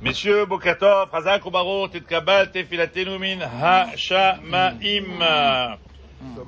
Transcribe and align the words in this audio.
Messieurs, 0.00 0.46
Bokatov, 0.46 1.10
Razak, 1.10 1.44
Obaro, 1.44 1.88
Tetkabal, 1.88 2.52
Tefilatenu 2.52 3.18
min 3.18 3.40
Ha-Shamaim. 3.40 5.18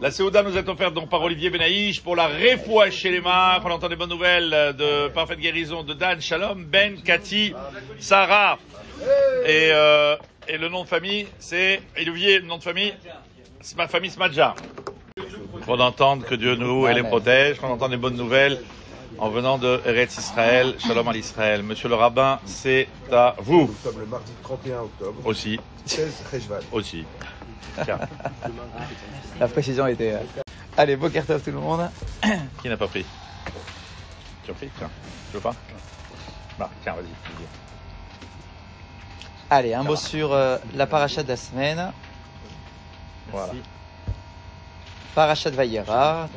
La 0.00 0.11
Séouda 0.12 0.45
nous 0.45 0.57
est 0.57 0.69
offerte 0.69 0.95
donc 0.95 1.10
par 1.10 1.20
Olivier 1.23 1.50
Benaïch 1.50 2.00
pour 2.00 2.15
la 2.15 2.28
Refoua 2.28 2.91
chez 2.91 3.10
les 3.10 3.21
mains. 3.21 3.60
On 3.65 3.71
entend 3.71 3.89
des 3.89 3.97
bonnes 3.97 4.10
nouvelles 4.10 4.50
de 4.78 5.08
parfaite 5.08 5.41
guérison 5.41 5.83
de 5.83 5.94
Dan 5.94 6.21
Shalom, 6.21 6.65
Ben, 6.65 7.02
Cathy, 7.02 7.52
Sarah. 7.99 8.59
Et, 9.44 9.70
euh, 9.72 10.16
et 10.46 10.56
le 10.56 10.68
nom 10.68 10.84
de 10.84 10.88
famille, 10.88 11.26
c'est 11.40 11.82
Olivier, 11.98 12.38
le 12.38 12.46
nom 12.46 12.58
de 12.58 12.62
famille, 12.62 12.94
ma 13.76 13.88
famille 13.88 14.10
Smadja. 14.10 14.54
Qu'on 15.66 15.80
entende 15.80 16.24
que 16.24 16.36
Dieu 16.36 16.54
nous 16.54 16.86
et 16.86 16.94
les 16.94 17.02
protège, 17.02 17.58
qu'on 17.58 17.68
entende 17.68 17.90
des 17.90 17.96
bonnes 17.96 18.16
nouvelles 18.16 18.60
en 19.18 19.29
venant 19.30 19.58
de 19.58 19.80
Eretz 19.84 20.16
Israël. 20.18 20.74
Shalom 20.79 21.08
à 21.08 21.12
l'Israël. 21.12 21.62
Monsieur 21.62 21.88
le 21.88 21.95
rabbin, 21.95 22.38
c'est 22.45 22.88
à 23.10 23.34
vous. 23.38 23.66
Nous 23.68 23.74
sommes 23.90 24.00
le 24.00 24.06
mardi 24.06 24.32
31 24.42 24.80
octobre, 24.80 25.27
Aussi. 25.27 25.59
16 25.86 26.24
Rejvan. 26.33 26.59
Aussi. 26.73 27.05
Tiens, 27.84 27.98
La 29.38 29.48
précision 29.48 29.86
était. 29.86 30.12
euh, 30.14 30.42
Allez, 30.77 30.96
beau 30.96 31.09
cartov 31.10 31.42
tout 31.42 31.50
le 31.50 31.59
monde. 31.59 31.88
qui 32.62 32.69
n'a 32.69 32.77
pas 32.77 32.88
pris? 32.88 33.05
Tu 34.45 34.50
as 34.50 34.55
pris? 34.55 34.69
Tiens. 34.78 34.91
Tu 35.30 35.36
veux 35.36 35.41
pas? 35.42 35.55
Bah, 36.58 36.70
tiens, 36.83 36.95
vas-y. 36.95 37.06
Allez, 39.50 39.74
un 39.74 39.83
mot 39.83 39.97
sur 39.97 40.33
euh, 40.33 40.58
la 40.74 40.86
paracha 40.86 41.22
de 41.22 41.28
la 41.28 41.36
semaine. 41.36 41.92
Voilà. 43.33 43.52
Paracha 45.14 45.50
de 45.50 45.56
Vayera. 45.56 46.28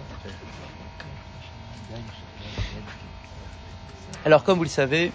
Alors, 4.25 4.43
comme 4.43 4.57
vous 4.57 4.63
le 4.63 4.69
savez, 4.69 5.11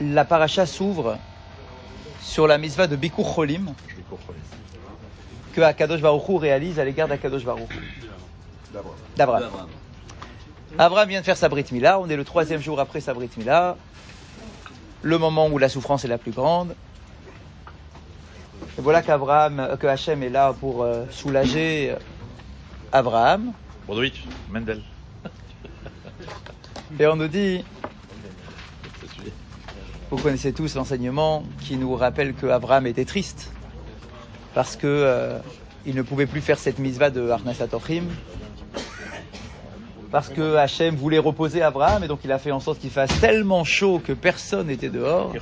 la 0.00 0.24
paracha 0.24 0.66
s'ouvre 0.66 1.18
sur 2.20 2.46
la 2.46 2.58
misva 2.58 2.86
de 2.86 2.96
Bikur 2.96 3.26
Cholim 3.34 3.74
que 5.56 5.62
Akadosh 5.62 6.02
Baruch 6.02 6.28
Hu 6.28 6.36
réalise 6.36 6.78
à 6.78 6.84
l'égard 6.84 7.08
d'Akadosh 7.08 7.44
Baruch 7.44 7.70
d'Abraham. 9.16 9.68
Abraham 10.78 11.08
vient 11.08 11.20
de 11.20 11.24
faire 11.24 11.38
sa 11.38 11.48
Brit 11.48 11.64
Mila, 11.72 11.98
on 11.98 12.10
est 12.10 12.16
le 12.16 12.24
troisième 12.24 12.60
jour 12.60 12.78
après 12.78 13.00
sa 13.00 13.14
Brit 13.14 13.30
Mila, 13.38 13.78
le 15.00 15.16
moment 15.16 15.46
où 15.46 15.56
la 15.56 15.70
souffrance 15.70 16.04
est 16.04 16.08
la 16.08 16.18
plus 16.18 16.32
grande. 16.32 16.74
Et 18.78 18.82
voilà 18.82 19.00
qu'Abraham, 19.00 19.60
euh, 19.60 19.76
que 19.76 19.86
Hachem 19.86 20.22
est 20.22 20.28
là 20.28 20.52
pour 20.52 20.82
euh, 20.82 21.06
soulager 21.10 21.92
euh, 21.92 21.96
Abraham. 22.92 23.52
Brodowicz, 23.86 24.18
Mendel. 24.50 24.82
Et 26.98 27.06
on 27.06 27.16
nous 27.16 27.28
dit, 27.28 27.64
vous 30.10 30.16
connaissez 30.16 30.52
tous 30.52 30.74
l'enseignement 30.74 31.44
qui 31.60 31.76
nous 31.76 31.94
rappelle 31.94 32.34
que 32.34 32.46
Abraham 32.46 32.86
était 32.86 33.04
triste 33.04 33.52
parce 34.54 34.76
que 34.76 34.86
euh, 34.86 35.38
il 35.84 35.94
ne 35.94 36.02
pouvait 36.02 36.26
plus 36.26 36.40
faire 36.40 36.58
cette 36.58 36.78
misva 36.78 37.10
de 37.10 37.28
Arnas 37.28 37.58
Atochim 37.60 38.04
parce 40.10 40.28
que 40.28 40.56
Hachem 40.56 40.94
voulait 40.96 41.18
reposer 41.18 41.62
Abraham 41.62 42.02
et 42.04 42.08
donc 42.08 42.20
il 42.24 42.32
a 42.32 42.38
fait 42.38 42.52
en 42.52 42.60
sorte 42.60 42.80
qu'il 42.80 42.90
fasse 42.90 43.20
tellement 43.20 43.64
chaud 43.64 44.00
que 44.04 44.12
personne 44.12 44.68
n'était 44.68 44.88
dehors. 44.88 45.32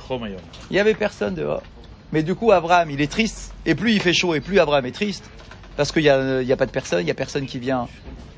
Il 0.69 0.73
n'y 0.73 0.79
avait 0.79 0.95
personne 0.95 1.35
dehors. 1.35 1.63
Mais 2.11 2.23
du 2.23 2.35
coup, 2.35 2.51
Abraham, 2.51 2.89
il 2.91 3.01
est 3.01 3.11
triste. 3.11 3.53
Et 3.65 3.75
plus 3.75 3.93
il 3.93 4.01
fait 4.01 4.13
chaud, 4.13 4.35
et 4.35 4.41
plus 4.41 4.59
Abraham 4.59 4.85
est 4.85 4.91
triste. 4.91 5.29
Parce 5.77 5.91
qu'il 5.91 6.03
n'y 6.03 6.09
a, 6.09 6.41
y 6.41 6.51
a 6.51 6.57
pas 6.57 6.65
de 6.65 6.71
personne, 6.71 7.01
il 7.01 7.05
n'y 7.05 7.11
a 7.11 7.15
personne 7.15 7.45
qui 7.45 7.59
vient 7.59 7.87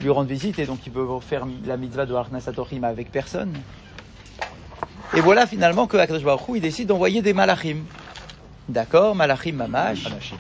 lui 0.02 0.10
rendre 0.10 0.28
visite. 0.28 0.60
Et 0.60 0.66
donc, 0.66 0.80
il 0.86 0.92
peut 0.92 1.06
faire 1.22 1.46
la 1.66 1.78
mitzvah 1.78 2.06
de 2.06 2.14
Arnas 2.14 2.44
Atochim 2.48 2.84
avec 2.84 3.12
personne. 3.12 3.54
Et 5.16 5.22
voilà 5.22 5.48
finalement 5.48 5.88
que 5.88 5.98
Akadosh 5.98 6.24
Baruch 6.24 6.48
Hu, 6.50 6.58
il 6.58 6.62
décide 6.62 6.88
d'envoyer 6.88 7.22
des 7.22 7.34
malachim. 7.34 7.84
D'accord 8.68 9.16
Malachim 9.16 9.54
Mamash. 9.54 10.06
Anachim. 10.06 10.38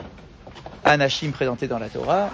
Anachim 0.83 1.31
présenté 1.31 1.67
dans 1.67 1.79
la 1.79 1.89
Torah. 1.89 2.29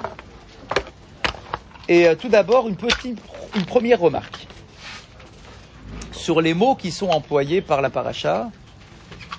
Et 1.88 2.08
euh, 2.08 2.16
tout 2.16 2.30
d'abord, 2.30 2.68
une, 2.68 2.76
petite, 2.76 3.20
une 3.56 3.66
première 3.66 4.00
remarque 4.00 4.48
sur 6.12 6.42
les 6.42 6.54
mots 6.54 6.76
qui 6.76 6.92
sont 6.92 7.10
employés 7.10 7.62
par 7.62 7.82
la 7.82 7.90
paracha 7.90 8.50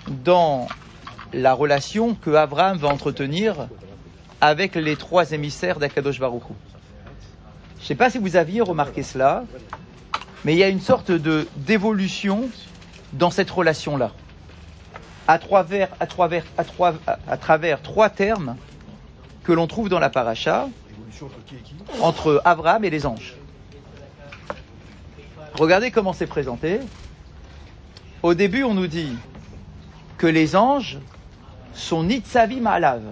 dans 0.06 0.68
la 1.32 1.54
relation 1.54 2.14
que 2.14 2.30
Abraham 2.30 2.76
va 2.76 2.88
entretenir 2.88 3.68
avec 4.40 4.74
les 4.74 4.96
trois 4.96 5.32
émissaires 5.32 5.78
d'Akadosh 5.78 6.18
Baruch. 6.20 6.42
Je 7.78 7.82
ne 7.82 7.86
sais 7.86 7.94
pas 7.94 8.10
si 8.10 8.18
vous 8.18 8.36
aviez 8.36 8.60
remarqué 8.60 9.02
cela, 9.02 9.44
mais 10.44 10.54
il 10.54 10.58
y 10.58 10.62
a 10.62 10.68
une 10.68 10.80
sorte 10.80 11.10
de 11.10 11.46
d'évolution 11.56 12.48
dans 13.12 13.30
cette 13.30 13.50
relation-là. 13.50 14.12
À 15.26 15.38
travers, 15.38 15.88
trois- 17.82 18.10
termes 18.10 18.56
que 19.42 19.52
l'on 19.52 19.66
trouve 19.66 19.88
dans 19.88 19.98
la 19.98 20.10
paracha 20.10 20.68
entre 22.00 22.42
Abraham 22.44 22.84
et 22.84 22.90
les 22.90 23.06
anges. 23.06 23.34
Regardez 25.54 25.90
comment 25.90 26.12
c'est 26.12 26.26
présenté. 26.26 26.80
Au 28.22 28.34
début, 28.34 28.64
on 28.64 28.74
nous 28.74 28.86
dit 28.86 29.16
que 30.18 30.26
les 30.26 30.56
anges 30.56 30.98
sont 31.74 32.02
Nitzavim 32.02 32.66
Alav. 32.66 33.02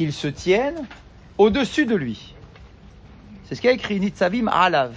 Qu'ils 0.00 0.14
se 0.14 0.28
tiennent 0.28 0.86
au-dessus 1.36 1.84
de 1.84 1.94
lui. 1.94 2.34
C'est 3.44 3.54
ce 3.54 3.60
qu'a 3.60 3.72
écrit 3.72 4.00
Nitzavim 4.00 4.48
Alav. 4.48 4.94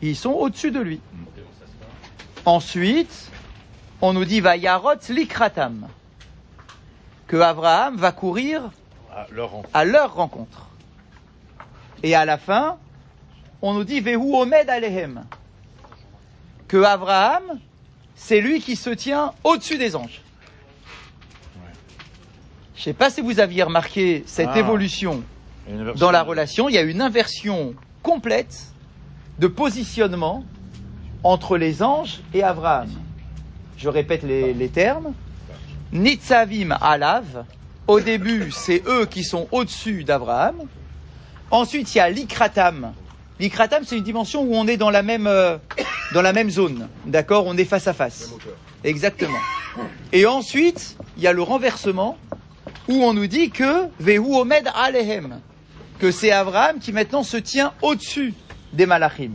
Ils 0.00 0.16
sont 0.16 0.30
au-dessus 0.30 0.70
de 0.70 0.80
lui. 0.80 0.98
Ensuite, 2.46 3.30
on 4.00 4.14
nous 4.14 4.24
dit 4.24 4.40
Vayarot 4.40 4.94
Likratam, 5.10 5.88
que 7.26 7.36
Abraham 7.36 7.98
va 7.98 8.12
courir 8.12 8.70
leur 9.30 9.50
à 9.74 9.84
leur 9.84 10.14
rencontre. 10.14 10.68
Et 12.02 12.14
à 12.14 12.24
la 12.24 12.38
fin, 12.38 12.78
on 13.60 13.74
nous 13.74 13.84
dit 13.84 14.00
Vehu 14.00 14.36
Omed 14.36 14.70
Alehem, 14.70 15.26
que 16.66 16.82
Abraham, 16.82 17.60
c'est 18.14 18.40
lui 18.40 18.62
qui 18.62 18.74
se 18.74 18.88
tient 18.88 19.34
au-dessus 19.44 19.76
des 19.76 19.96
anges. 19.96 20.22
Je 22.76 22.80
ne 22.82 22.84
sais 22.84 22.92
pas 22.92 23.10
si 23.10 23.20
vous 23.22 23.40
aviez 23.40 23.62
remarqué 23.62 24.22
cette 24.26 24.50
Ah. 24.52 24.58
évolution 24.58 25.22
dans 25.96 26.10
la 26.10 26.22
relation. 26.22 26.68
Il 26.68 26.74
y 26.74 26.78
a 26.78 26.82
une 26.82 27.00
inversion 27.00 27.74
complète 28.02 28.66
de 29.38 29.46
positionnement 29.46 30.44
entre 31.24 31.56
les 31.56 31.82
anges 31.82 32.20
et 32.34 32.42
Abraham. 32.42 32.88
Je 33.78 33.88
répète 33.88 34.22
les, 34.22 34.52
les 34.54 34.68
termes. 34.68 35.12
Nitzavim 35.92 36.76
Alav. 36.80 37.44
Au 37.86 38.00
début, 38.00 38.50
c'est 38.50 38.82
eux 38.86 39.06
qui 39.06 39.22
sont 39.24 39.48
au-dessus 39.52 40.04
d'Abraham. 40.04 40.56
Ensuite, 41.50 41.94
il 41.94 41.98
y 41.98 42.00
a 42.00 42.10
l'Ikratam. 42.10 42.92
L'Ikratam, 43.38 43.84
c'est 43.84 43.96
une 43.96 44.02
dimension 44.02 44.42
où 44.42 44.54
on 44.54 44.66
est 44.66 44.76
dans 44.76 44.90
la 44.90 45.02
même, 45.02 45.26
euh, 45.26 45.56
dans 46.12 46.22
la 46.22 46.32
même 46.32 46.50
zone. 46.50 46.88
D'accord? 47.06 47.46
On 47.46 47.56
est 47.56 47.64
face 47.64 47.86
à 47.86 47.92
face. 47.92 48.32
Exactement. 48.82 49.38
Et 50.12 50.26
ensuite, 50.26 50.96
il 51.16 51.22
y 51.22 51.26
a 51.26 51.32
le 51.32 51.42
renversement 51.42 52.18
où 52.88 53.02
on 53.02 53.12
nous 53.12 53.26
dit 53.26 53.50
que 53.50 53.88
Vehu 53.98 54.36
Omed 54.36 54.70
Alehem, 54.74 55.40
que 55.98 56.10
c'est 56.10 56.30
Abraham 56.30 56.78
qui 56.78 56.92
maintenant 56.92 57.22
se 57.22 57.36
tient 57.36 57.72
au-dessus 57.82 58.34
des 58.72 58.86
Malachim. 58.86 59.32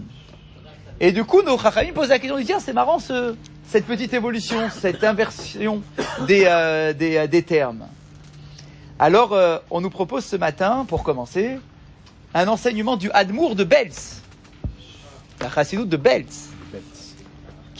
Et 1.00 1.12
du 1.12 1.24
coup, 1.24 1.42
nos 1.42 1.58
Chachamim 1.58 1.94
posent 1.94 2.10
la 2.10 2.20
question, 2.20 2.38
ils 2.38 2.46
disent, 2.46 2.58
c'est 2.60 2.74
marrant 2.74 3.00
ce, 3.00 3.36
cette 3.68 3.86
petite 3.86 4.14
évolution, 4.14 4.70
cette 4.70 5.04
inversion 5.04 5.82
des, 6.28 6.44
euh, 6.46 6.94
des, 6.94 7.18
euh, 7.18 7.28
des 7.28 7.42
termes. 7.42 7.88
Alors, 9.00 9.34
euh, 9.34 9.58
on 9.72 9.82
nous 9.82 9.90
propose 9.90 10.26
ce 10.26 10.36
matin, 10.36 10.86
pour 10.88 11.02
commencer, 11.04 11.58
un 12.34 12.48
enseignement 12.48 12.98
du 12.98 13.10
Hadmour 13.12 13.56
de 13.56 13.64
Bels, 13.64 13.92
la 15.42 15.50
chassidoute 15.50 15.90
de 15.90 15.98
Bels 15.98 16.26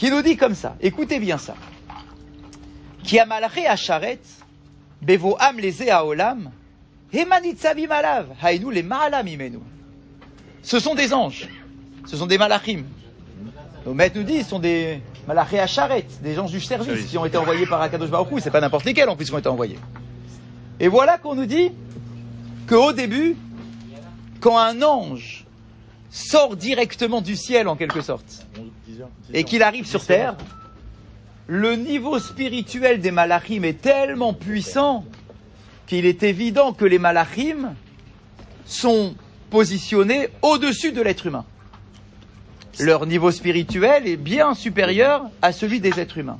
qui 0.02 0.10
nous 0.10 0.20
dit 0.20 0.36
comme 0.36 0.56
ça. 0.56 0.74
Écoutez 0.80 1.20
bien 1.20 1.38
ça. 1.38 1.54
Qui 3.04 3.20
a 3.20 3.24
malaché 3.24 3.68
à 3.68 3.76
bevo 5.02 5.36
am 5.38 5.58
les 5.58 5.82
alav, 7.90 8.28
haïnou 8.40 8.70
les 8.70 8.82
ma'alam 8.82 9.26
imenu. 9.26 9.58
Ce 10.62 10.78
sont 10.78 10.94
des 10.94 11.12
anges. 11.12 11.48
Ce 12.06 12.16
sont 12.16 12.26
des 12.26 12.38
malachim. 12.38 12.84
Nos 13.84 13.94
maîtres 13.94 14.16
nous 14.16 14.24
disent, 14.24 14.44
ce 14.44 14.50
sont 14.50 14.58
des 14.58 15.00
malachés 15.26 15.58
à 15.58 15.66
charet, 15.66 16.06
des 16.22 16.38
anges 16.38 16.52
du 16.52 16.60
service 16.60 16.86
Service. 16.86 17.06
qui 17.06 17.18
ont 17.18 17.24
été 17.24 17.36
envoyés 17.36 17.66
par 17.66 17.82
Akadosh 17.82 18.10
Baruch 18.10 18.32
Hu. 18.32 18.40
C'est 18.40 18.50
pas 18.50 18.60
n'importe 18.60 18.84
lesquels 18.84 19.08
en 19.08 19.16
plus 19.16 19.26
qui 19.26 19.34
ont 19.34 19.38
été 19.38 19.48
envoyés. 19.48 19.78
Et 20.78 20.88
voilà 20.88 21.18
qu'on 21.18 21.34
nous 21.34 21.46
dit 21.46 21.70
qu'au 22.68 22.92
début, 22.92 23.36
quand 24.40 24.58
un 24.58 24.82
ange 24.82 25.44
sort 26.10 26.56
directement 26.56 27.20
du 27.20 27.36
ciel 27.36 27.68
en 27.68 27.76
quelque 27.76 28.00
sorte, 28.00 28.46
et 29.32 29.44
qu'il 29.44 29.62
arrive 29.62 29.86
sur 29.86 30.04
terre, 30.04 30.36
le 31.46 31.74
niveau 31.76 32.18
spirituel 32.18 33.00
des 33.00 33.10
malachim 33.10 33.64
est 33.64 33.80
tellement 33.80 34.32
puissant 34.32 35.04
qu'il 35.86 36.06
est 36.06 36.22
évident 36.22 36.72
que 36.72 36.84
les 36.84 36.98
malachim 36.98 37.74
sont 38.64 39.14
positionnés 39.50 40.28
au-dessus 40.40 40.92
de 40.92 41.02
l'être 41.02 41.26
humain. 41.26 41.44
leur 42.80 43.04
niveau 43.06 43.30
spirituel 43.30 44.06
est 44.08 44.16
bien 44.16 44.54
supérieur 44.54 45.24
à 45.42 45.52
celui 45.52 45.80
des 45.80 46.00
êtres 46.00 46.16
humains. 46.18 46.38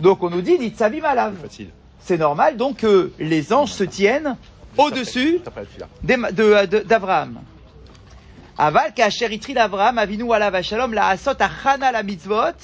Donc 0.00 0.22
on 0.22 0.28
nous 0.28 0.42
dit, 0.42 0.58
dites 0.58 0.76
Savim 0.76 1.04
Alav. 1.04 1.34
C'est 1.98 2.18
normal 2.18 2.56
donc 2.56 2.78
que 2.78 3.12
les 3.18 3.52
anges 3.52 3.72
se 3.72 3.84
tiennent 3.84 4.36
au-dessus 4.76 5.40
de- 6.02 6.82
d'Abraham. 6.82 7.40
Aval 8.58 8.92
kasher 8.94 9.28
Avraham 9.56 9.98
avinu 9.98 10.32
alav 10.32 10.62
shalom 10.62 10.92
la 10.92 11.08
asot 11.08 11.36
achana 11.38 11.92
la 11.92 12.02
mitzvot 12.02 12.54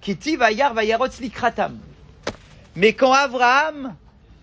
kiti 0.00 0.36
vayar 0.36 0.74
vayarot 0.74 1.10
slikratam. 1.10 1.78
Mais 2.76 2.92
quand 2.92 3.12
Abraham 3.12 3.94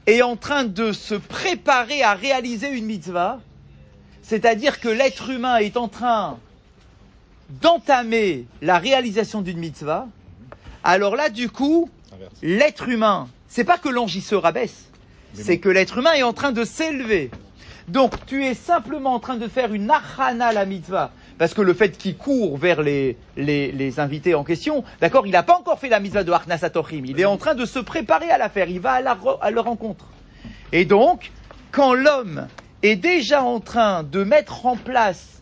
est 0.05 0.21
en 0.21 0.35
train 0.35 0.63
de 0.63 0.91
se 0.91 1.15
préparer 1.15 2.03
à 2.03 2.13
réaliser 2.13 2.69
une 2.69 2.85
mitzvah, 2.85 3.39
c'est-à-dire 4.21 4.79
que 4.79 4.89
l'être 4.89 5.29
humain 5.29 5.57
est 5.57 5.77
en 5.77 5.87
train 5.87 6.37
d'entamer 7.61 8.45
la 8.61 8.77
réalisation 8.77 9.41
d'une 9.41 9.57
mitzvah, 9.57 10.07
alors 10.83 11.15
là, 11.15 11.29
du 11.29 11.49
coup, 11.49 11.89
l'être 12.41 12.87
humain, 12.87 13.27
c'est 13.47 13.63
pas 13.63 13.77
que 13.77 13.89
l'ange 13.89 14.19
se 14.19 14.35
rabaisse, 14.35 14.89
c'est 15.33 15.59
que 15.59 15.69
l'être 15.69 15.97
humain 15.97 16.13
est 16.13 16.23
en 16.23 16.33
train 16.33 16.51
de 16.51 16.63
s'élever. 16.63 17.31
Donc 17.87 18.25
tu 18.25 18.45
es 18.45 18.53
simplement 18.53 19.13
en 19.13 19.19
train 19.19 19.37
de 19.37 19.47
faire 19.47 19.73
une 19.73 19.89
achana 19.89 20.51
la 20.51 20.65
mitzvah. 20.65 21.11
Parce 21.37 21.53
que 21.53 21.61
le 21.61 21.73
fait 21.73 21.97
qu'il 21.97 22.17
court 22.17 22.57
vers 22.57 22.81
les, 22.81 23.15
les, 23.37 23.99
invités 23.99 24.35
en 24.35 24.43
question, 24.43 24.83
d'accord, 24.99 25.25
il 25.25 25.31
n'a 25.31 25.43
pas 25.43 25.57
encore 25.57 25.79
fait 25.79 25.87
la 25.87 26.01
mitzvah 26.01 26.25
de 26.25 26.31
Arnas 26.31 26.59
Atochim. 26.63 27.03
Il 27.05 27.19
est 27.19 27.25
en 27.25 27.37
train 27.37 27.55
de 27.55 27.65
se 27.65 27.79
préparer 27.79 28.29
à 28.29 28.37
la 28.37 28.49
faire. 28.49 28.69
Il 28.69 28.81
va 28.81 28.93
à, 28.93 29.01
la 29.01 29.17
à 29.41 29.51
leur 29.51 29.65
rencontre. 29.65 30.05
Et 30.73 30.83
donc, 30.83 31.31
quand 31.71 31.93
l'homme 31.93 32.47
est 32.83 32.97
déjà 32.97 33.41
en 33.41 33.61
train 33.61 34.03
de 34.03 34.23
mettre 34.23 34.65
en 34.65 34.75
place 34.75 35.41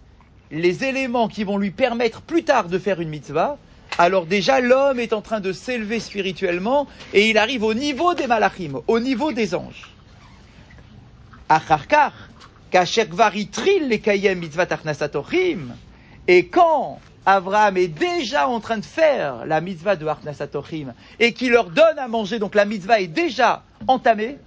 les 0.51 0.83
éléments 0.83 1.27
qui 1.27 1.45
vont 1.45 1.57
lui 1.57 1.71
permettre 1.71 2.21
plus 2.21 2.43
tard 2.43 2.67
de 2.67 2.77
faire 2.77 3.01
une 3.01 3.09
mitzvah, 3.09 3.57
alors 3.97 4.27
déjà 4.27 4.59
l'homme 4.59 4.99
est 4.99 5.13
en 5.13 5.21
train 5.21 5.39
de 5.39 5.51
s'élever 5.51 5.99
spirituellement 5.99 6.85
et 7.13 7.29
il 7.29 7.39
arrive 7.39 7.63
au 7.63 7.73
niveau 7.73 8.13
des 8.13 8.27
malachim, 8.27 8.81
au 8.87 8.99
niveau 8.99 9.31
des 9.31 9.55
anges. 9.55 9.89
Acharkar, 11.49 12.11
Et 16.27 16.47
quand 16.47 16.99
Abraham 17.25 17.77
est 17.77 17.87
déjà 17.87 18.47
en 18.47 18.59
train 18.59 18.77
de 18.77 18.85
faire 18.85 19.45
la 19.45 19.61
mitzvah 19.61 19.95
de 19.95 20.05
achnasat 20.05 20.55
ochim 20.55 20.93
et 21.19 21.33
qu'il 21.33 21.51
leur 21.51 21.69
donne 21.69 21.97
à 21.97 22.07
manger, 22.07 22.39
donc 22.39 22.53
la 22.55 22.65
mitzvah 22.65 22.99
est 22.99 23.07
déjà 23.07 23.63
entamée, 23.87 24.37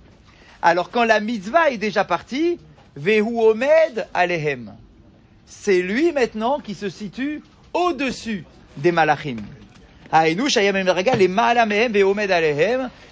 alors 0.62 0.90
quand 0.90 1.04
la 1.04 1.20
mitzvah 1.20 1.70
est 1.70 1.78
déjà 1.78 2.04
partie, 2.04 2.58
vehu 2.96 3.40
omed 3.40 4.06
alehem. 4.14 4.72
C'est 5.46 5.80
lui 5.80 6.12
maintenant 6.12 6.60
qui 6.60 6.74
se 6.74 6.88
situe 6.88 7.42
au-dessus 7.72 8.44
des 8.76 8.92
malachim. 8.92 9.38
Alehem, 10.10 10.80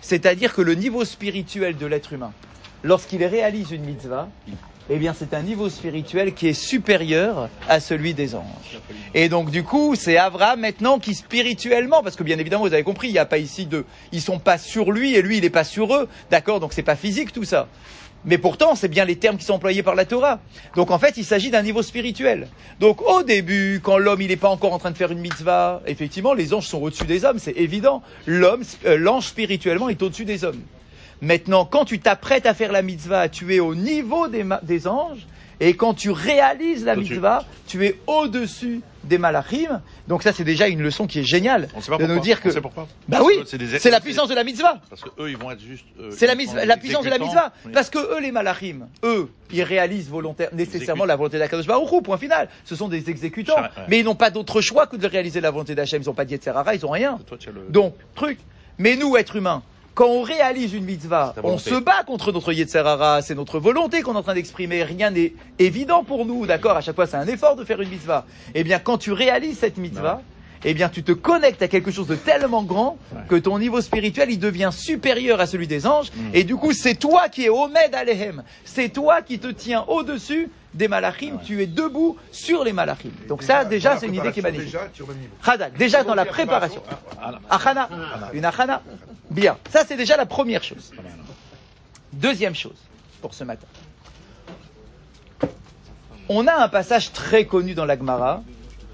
c'est-à-dire 0.00 0.54
que 0.54 0.62
le 0.62 0.74
niveau 0.74 1.04
spirituel 1.04 1.76
de 1.76 1.86
l'être 1.86 2.12
humain, 2.12 2.32
lorsqu'il 2.82 3.24
réalise 3.24 3.70
une 3.70 3.84
mitzvah, 3.84 4.28
eh 4.88 4.96
bien 4.98 5.14
c'est 5.14 5.34
un 5.34 5.42
niveau 5.42 5.68
spirituel 5.68 6.34
qui 6.34 6.48
est 6.48 6.52
supérieur 6.52 7.48
à 7.68 7.80
celui 7.80 8.14
des 8.14 8.34
anges. 8.34 8.80
Et 9.14 9.28
donc 9.28 9.50
du 9.50 9.62
coup, 9.62 9.94
c'est 9.96 10.16
Abraham 10.16 10.60
maintenant 10.60 10.98
qui 10.98 11.14
spirituellement, 11.14 12.02
parce 12.02 12.16
que 12.16 12.22
bien 12.22 12.38
évidemment 12.38 12.64
vous 12.64 12.72
avez 12.72 12.82
compris, 12.82 13.08
il 13.08 13.12
n'y 13.12 13.18
a 13.18 13.26
pas 13.26 13.38
ici 13.38 13.66
de, 13.66 13.84
ils 14.12 14.20
sont 14.20 14.38
pas 14.38 14.58
sur 14.58 14.92
lui 14.92 15.14
et 15.14 15.22
lui 15.22 15.38
il 15.38 15.42
n'est 15.42 15.50
pas 15.50 15.64
sur 15.64 15.94
eux, 15.94 16.08
d'accord 16.30 16.60
Donc 16.60 16.72
c'est 16.72 16.82
pas 16.82 16.96
physique 16.96 17.32
tout 17.32 17.44
ça. 17.44 17.68
Mais 18.24 18.38
pourtant, 18.38 18.74
c'est 18.74 18.88
bien 18.88 19.04
les 19.04 19.16
termes 19.16 19.36
qui 19.36 19.44
sont 19.44 19.54
employés 19.54 19.84
par 19.84 19.94
la 19.94 20.04
Torah. 20.04 20.40
Donc 20.74 20.90
en 20.90 20.98
fait, 20.98 21.16
il 21.16 21.24
s'agit 21.24 21.50
d'un 21.50 21.62
niveau 21.62 21.82
spirituel. 21.82 22.48
Donc 22.80 23.00
au 23.02 23.22
début, 23.22 23.80
quand 23.82 23.98
l'homme 23.98 24.20
il 24.20 24.28
n'est 24.28 24.36
pas 24.36 24.48
encore 24.48 24.72
en 24.72 24.80
train 24.80 24.90
de 24.90 24.96
faire 24.96 25.12
une 25.12 25.20
mitzvah, 25.20 25.80
effectivement, 25.86 26.34
les 26.34 26.52
anges 26.52 26.66
sont 26.66 26.82
au-dessus 26.82 27.04
des 27.04 27.24
hommes, 27.24 27.38
c'est 27.38 27.56
évident. 27.56 28.02
L'homme, 28.26 28.62
euh, 28.84 28.96
l'ange 28.96 29.28
spirituellement 29.28 29.88
est 29.88 30.02
au-dessus 30.02 30.24
des 30.24 30.42
hommes. 30.44 30.60
Maintenant, 31.22 31.64
quand 31.64 31.84
tu 31.84 31.98
t'apprêtes 31.98 32.46
à 32.46 32.54
faire 32.54 32.72
la 32.72 32.82
mitzvah, 32.82 33.28
tu 33.28 33.54
es 33.54 33.60
au 33.60 33.74
niveau 33.74 34.28
des, 34.28 34.44
des 34.62 34.86
anges, 34.86 35.26
et 35.58 35.74
quand 35.74 35.94
tu 35.94 36.10
réalises 36.10 36.84
la 36.84 36.96
mitzvah, 36.96 37.44
tu 37.66 37.86
es 37.86 37.98
au-dessus 38.06 38.82
des 39.04 39.16
malachim. 39.16 39.80
Donc 40.08 40.22
ça, 40.22 40.32
c'est 40.34 40.44
déjà 40.44 40.68
une 40.68 40.82
leçon 40.82 41.06
qui 41.06 41.20
est 41.20 41.24
géniale 41.24 41.68
On 41.74 41.80
sait 41.80 41.90
pas 41.90 41.96
de 41.96 42.02
pourquoi. 42.02 42.14
nous 42.16 42.20
dire 42.20 42.42
que. 42.42 42.48
On 42.50 42.52
sait 42.52 42.60
pourquoi. 42.60 42.86
Bah 43.08 43.20
oui, 43.24 43.40
c'est 43.78 43.88
la 43.90 44.00
puissance 44.00 44.28
de 44.28 44.34
la 44.34 44.44
mitzvah. 44.44 44.80
Parce 44.90 45.00
que 45.00 45.08
eux, 45.18 45.30
ils 45.30 45.36
vont 45.38 45.50
être 45.50 45.60
juste. 45.62 45.86
euh, 45.98 46.10
C'est 46.10 46.26
la, 46.26 46.34
la 46.66 46.76
puissance 46.76 47.04
de 47.06 47.10
la 47.10 47.18
mitzvah. 47.18 47.52
Oui. 47.64 47.70
Parce 47.72 47.88
que 47.88 47.98
eux, 47.98 48.20
les 48.20 48.32
malachim, 48.32 48.88
eux, 49.04 49.30
ils 49.50 49.62
réalisent 49.62 50.10
volontaire, 50.10 50.50
nécessairement 50.52 51.06
la 51.06 51.16
volonté 51.16 51.38
d'Akadosh 51.38 51.66
Baruch 51.66 51.90
Hu, 51.90 52.02
point 52.02 52.18
final. 52.18 52.48
Ce 52.66 52.76
sont 52.76 52.88
des 52.88 53.08
exécutants. 53.08 53.56
Ouais. 53.56 53.68
Mais 53.88 54.00
ils 54.00 54.04
n'ont 54.04 54.14
pas 54.16 54.30
d'autre 54.30 54.60
choix 54.60 54.86
que 54.86 54.96
de 54.96 55.06
réaliser 55.06 55.40
la 55.40 55.50
volonté 55.52 55.74
d'Hachem. 55.74 56.02
Ils 56.02 56.06
n'ont 56.06 56.14
pas 56.14 56.26
d'Yetzerara, 56.26 56.74
ils 56.74 56.82
n'ont 56.82 56.90
rien. 56.90 57.18
Toi, 57.26 57.38
le. 57.46 57.62
Donc, 57.70 57.94
truc. 58.14 58.38
Mais 58.78 58.96
nous, 58.96 59.16
êtres 59.16 59.36
humains, 59.36 59.62
quand 59.96 60.08
on 60.08 60.20
réalise 60.20 60.74
une 60.74 60.84
mitzvah, 60.84 61.34
on 61.42 61.56
se 61.56 61.74
bat 61.74 62.04
contre 62.06 62.30
notre 62.30 62.52
Yetzerara, 62.52 63.22
c'est 63.22 63.34
notre 63.34 63.58
volonté 63.58 64.02
qu'on 64.02 64.12
est 64.12 64.18
en 64.18 64.22
train 64.22 64.34
d'exprimer. 64.34 64.82
Rien 64.84 65.10
n'est 65.10 65.32
évident 65.58 66.04
pour 66.04 66.26
nous, 66.26 66.44
d'accord? 66.44 66.76
À 66.76 66.82
chaque 66.82 66.94
fois, 66.96 67.06
c'est 67.06 67.16
un 67.16 67.26
effort 67.26 67.56
de 67.56 67.64
faire 67.64 67.80
une 67.80 67.88
mitzvah. 67.88 68.26
Eh 68.54 68.62
bien, 68.62 68.78
quand 68.78 68.98
tu 68.98 69.10
réalises 69.12 69.58
cette 69.58 69.78
mitzvah, 69.78 70.20
eh 70.66 70.74
bien, 70.74 70.90
tu 70.90 71.02
te 71.02 71.12
connectes 71.12 71.62
à 71.62 71.68
quelque 71.68 71.90
chose 71.90 72.08
de 72.08 72.14
tellement 72.14 72.62
grand 72.62 72.98
Ouais. 73.14 73.22
que 73.26 73.36
ton 73.36 73.58
niveau 73.58 73.80
spirituel, 73.80 74.30
il 74.30 74.38
devient 74.38 74.68
supérieur 74.70 75.40
à 75.40 75.46
celui 75.46 75.66
des 75.66 75.86
anges. 75.86 76.10
Mm. 76.14 76.20
Et 76.34 76.44
du 76.44 76.56
coup, 76.56 76.72
c'est 76.72 76.96
toi 76.96 77.30
qui 77.30 77.44
es 77.44 77.48
Omed 77.48 77.94
Alehem. 77.94 78.42
C'est 78.66 78.90
toi 78.90 79.22
qui 79.22 79.38
te 79.38 79.48
tiens 79.48 79.86
au-dessus 79.88 80.50
des 80.76 80.88
malachim. 80.88 81.36
Ouais. 81.36 81.44
Tu 81.44 81.62
es 81.62 81.66
debout 81.66 82.16
sur 82.30 82.62
les 82.62 82.72
malachim. 82.72 83.10
Donc 83.28 83.42
ça, 83.42 83.64
déjà, 83.64 83.96
c'est 83.98 84.06
une 84.06 84.14
idée 84.14 84.30
qui 84.30 84.40
est 84.40 84.42
magnifique. 84.42 84.66
Déjà, 84.66 84.88
tu. 84.92 85.02
Hadak, 85.44 85.76
déjà 85.76 86.04
dans 86.04 86.14
la 86.14 86.24
préparation. 86.26 86.82
Ah, 87.20 87.32
non. 87.32 87.38
Achana, 87.50 87.88
une 88.32 88.44
achana. 88.44 88.82
Bien, 89.30 89.56
ça 89.70 89.84
c'est 89.86 89.96
déjà 89.96 90.16
la 90.16 90.26
première 90.26 90.62
chose. 90.62 90.92
Deuxième 92.12 92.54
chose 92.54 92.76
pour 93.20 93.34
ce 93.34 93.44
matin. 93.44 93.66
On 96.28 96.46
a 96.46 96.54
un 96.64 96.68
passage 96.68 97.12
très 97.12 97.44
connu 97.46 97.74
dans 97.74 97.84
la 97.84 97.96
Gemara, 97.96 98.42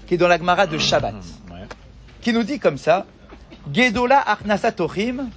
qui 0.07 0.15
est 0.15 0.17
dans 0.17 0.27
la 0.27 0.37
Gemara 0.37 0.67
de 0.67 0.77
Shabbat, 0.77 1.15
Ouais. 1.51 1.61
qui 2.21 2.31
nous 2.33 2.43
dit 2.43 2.59
comme 2.59 2.77
ça 2.77 3.05
Gedola 3.71 4.19
Achnasatochim, 4.19 5.29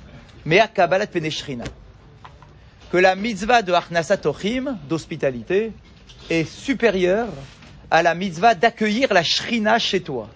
Mea 0.45 0.67
Kabbalat 0.69 1.07
Peneshrina. 1.07 1.65
Que 2.93 2.99
la 2.99 3.15
mitzvah 3.17 3.63
de 3.63 3.73
Achnasatochim, 3.73 4.77
d'hospitalité, 4.89 5.73
est 6.31 6.45
supérieure 6.49 7.29
à 7.91 8.03
la 8.03 8.15
mitzvah 8.15 8.55
d'accueillir 8.55 9.13
la 9.13 9.23
shrina 9.23 9.79
chez 9.79 10.01
toi. 10.01 10.29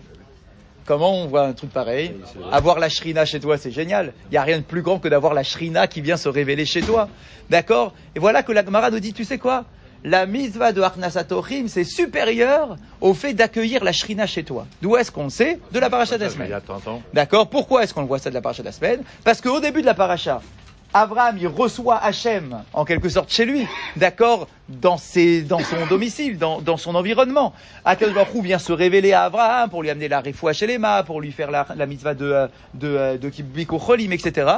Comment 0.87 1.23
on 1.23 1.27
voit 1.27 1.43
un 1.47 1.53
truc 1.53 1.71
pareil 1.71 2.17
Avoir 2.51 2.79
la 2.79 2.89
shrina 2.89 3.25
chez 3.25 3.39
toi, 3.39 3.59
c'est 3.59 3.71
génial. 3.71 4.13
Il 4.27 4.33
n'y 4.33 4.39
a 4.39 4.43
rien 4.43 4.59
de 4.59 4.65
plus 4.65 4.83
grand 4.83 4.99
que 4.99 5.09
d'avoir 5.09 5.35
la 5.35 5.43
shrina 5.45 5.87
qui 5.87 6.01
vient 6.01 6.17
se 6.17 6.29
révéler 6.29 6.65
chez 6.67 6.81
toi. 6.83 7.09
D'accord 7.49 7.95
Et 8.17 8.19
voilà 8.19 8.43
que 8.43 8.51
la 8.53 8.65
Gemara 8.65 8.91
nous 8.91 8.99
dit, 8.99 9.13
tu 9.13 9.25
sais 9.25 9.39
quoi 9.39 9.67
La 10.03 10.27
mitzvah 10.27 10.73
de 10.73 10.81
Arnasatochim, 10.81 11.69
c'est 11.69 11.85
supérieur 11.85 12.77
au 13.01 13.15
fait 13.15 13.35
d'accueillir 13.35 13.85
la 13.85 13.93
shrina 13.93 14.27
chez 14.27 14.43
toi. 14.43 14.67
D'où 14.83 14.97
est-ce 14.97 15.13
qu'on 15.13 15.29
sait 15.29 15.61
De 15.71 15.79
la 15.79 15.91
paracha 15.91 16.19
de 16.19 16.25
la 16.25 16.31
semaine. 16.31 16.53
Attends, 16.53 16.79
attends. 16.79 17.03
D'accord 17.13 17.49
Pourquoi 17.49 17.85
est-ce 17.85 17.95
qu'on 17.95 18.01
le 18.03 18.09
voit 18.09 18.19
ça 18.19 18.31
de 18.31 18.35
la 18.35 18.41
paracha 18.41 18.63
de 18.63 18.69
la 18.69 18.73
semaine 18.73 19.03
Parce 19.23 19.41
qu'au 19.41 19.61
début 19.61 19.83
de 19.83 19.87
la 19.87 19.95
paracha, 19.95 20.41
Abraham, 20.93 21.39
il 21.39 21.47
reçoit 21.47 21.99
Hachem, 21.99 22.65
en 22.73 22.85
quelque 22.85 23.09
sorte, 23.09 23.31
chez 23.31 23.45
lui, 23.45 23.67
d'accord 23.97 24.49
dans, 24.69 24.97
ses, 24.97 25.43
dans 25.43 25.61
son 25.61 25.87
domicile, 25.89 26.37
dans, 26.37 26.61
dans 26.61 26.77
son 26.77 26.95
environnement. 26.95 27.53
Akadosh 27.85 28.15
Baruch 28.15 28.43
vient 28.43 28.59
se 28.59 28.73
révéler 28.73 29.13
à 29.13 29.25
Abraham 29.25 29.71
pour 29.71 29.83
lui 29.83 29.91
amener 29.91 30.09
la 30.09 30.21
refoua 30.21 30.53
chez 30.53 30.67
les 30.67 30.79
mains, 30.79 31.03
pour 31.05 31.21
lui 31.21 31.31
faire 31.31 31.51
la, 31.51 31.67
la 31.77 31.87
mitzvah 31.87 32.15
de, 32.15 32.49
de, 32.75 33.17
de 33.19 33.31
Cholim, 33.79 34.13
etc. 34.13 34.51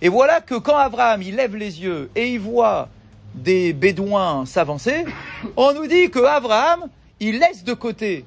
Et 0.00 0.08
voilà 0.08 0.40
que 0.40 0.54
quand 0.54 0.76
Abraham, 0.76 1.20
il 1.22 1.36
lève 1.36 1.56
les 1.56 1.82
yeux 1.82 2.10
et 2.14 2.28
il 2.28 2.40
voit 2.40 2.88
des 3.34 3.72
bédouins 3.72 4.44
s'avancer, 4.46 5.04
on 5.56 5.72
nous 5.72 5.86
dit 5.86 6.10
que 6.10 6.24
Abraham, 6.24 6.88
il 7.18 7.38
laisse 7.38 7.64
de 7.64 7.72
côté 7.72 8.24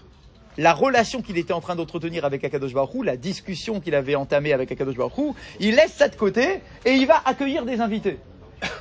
la 0.58 0.74
relation 0.74 1.22
qu'il 1.22 1.38
était 1.38 1.54
en 1.54 1.62
train 1.62 1.76
d'entretenir 1.76 2.26
avec 2.26 2.44
Akadosh 2.44 2.74
Baruch 2.74 3.04
la 3.04 3.18
discussion 3.18 3.80
qu'il 3.80 3.96
avait 3.96 4.16
entamée 4.16 4.54
avec 4.54 4.72
Akadosh 4.72 4.96
Baruch 4.96 5.36
il 5.60 5.76
laisse 5.76 5.94
ça 5.94 6.08
de 6.08 6.16
côté 6.16 6.62
et 6.86 6.94
il 6.94 7.06
va 7.08 7.22
accueillir 7.26 7.66
des 7.66 7.82
invités. 7.82 8.20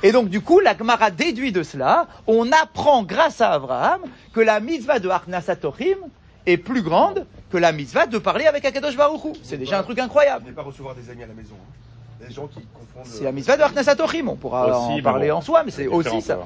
Et 0.03 0.11
donc 0.11 0.29
du 0.29 0.41
coup, 0.41 0.59
la 0.59 0.75
Gemara 0.75 1.11
déduit 1.11 1.51
de 1.51 1.61
cela, 1.63 2.07
on 2.27 2.51
apprend 2.51 3.03
grâce 3.03 3.41
à 3.41 3.51
Abraham 3.51 4.01
que 4.33 4.39
la 4.39 4.59
mitzvah 4.59 4.99
de 4.99 5.09
Arnasatochim 5.09 5.97
est 6.45 6.57
plus 6.57 6.81
grande 6.81 7.25
que 7.51 7.57
la 7.57 7.71
mitzvah 7.71 8.07
de 8.07 8.17
parler 8.17 8.45
avec 8.45 8.65
Akadosh 8.65 8.95
Baruch. 8.95 9.35
C'est 9.43 9.57
déjà 9.57 9.79
un 9.79 9.83
truc 9.83 9.99
incroyable. 9.99 10.45
Ne 10.47 10.53
pas 10.53 10.61
recevoir 10.63 10.95
des 10.95 11.09
amis 11.09 11.23
à 11.23 11.27
la 11.27 11.33
maison. 11.33 11.55
hein. 11.55 11.84
Des 12.19 12.33
gens 12.33 12.47
qui 12.47 12.61
confondent. 12.73 13.05
C'est 13.05 13.23
la 13.23 13.31
mitzvah 13.31 13.57
de 13.57 13.61
Arnasatochim, 13.61 14.29
on 14.29 14.35
pourra 14.35 14.67
Aussi, 14.67 14.99
en 14.99 15.03
parler 15.03 15.27
bon, 15.29 15.35
en 15.35 15.41
soi, 15.41 15.63
mais 15.63 15.71
c'est 15.71 15.87
aussi 15.87 16.21
ça. 16.21 16.39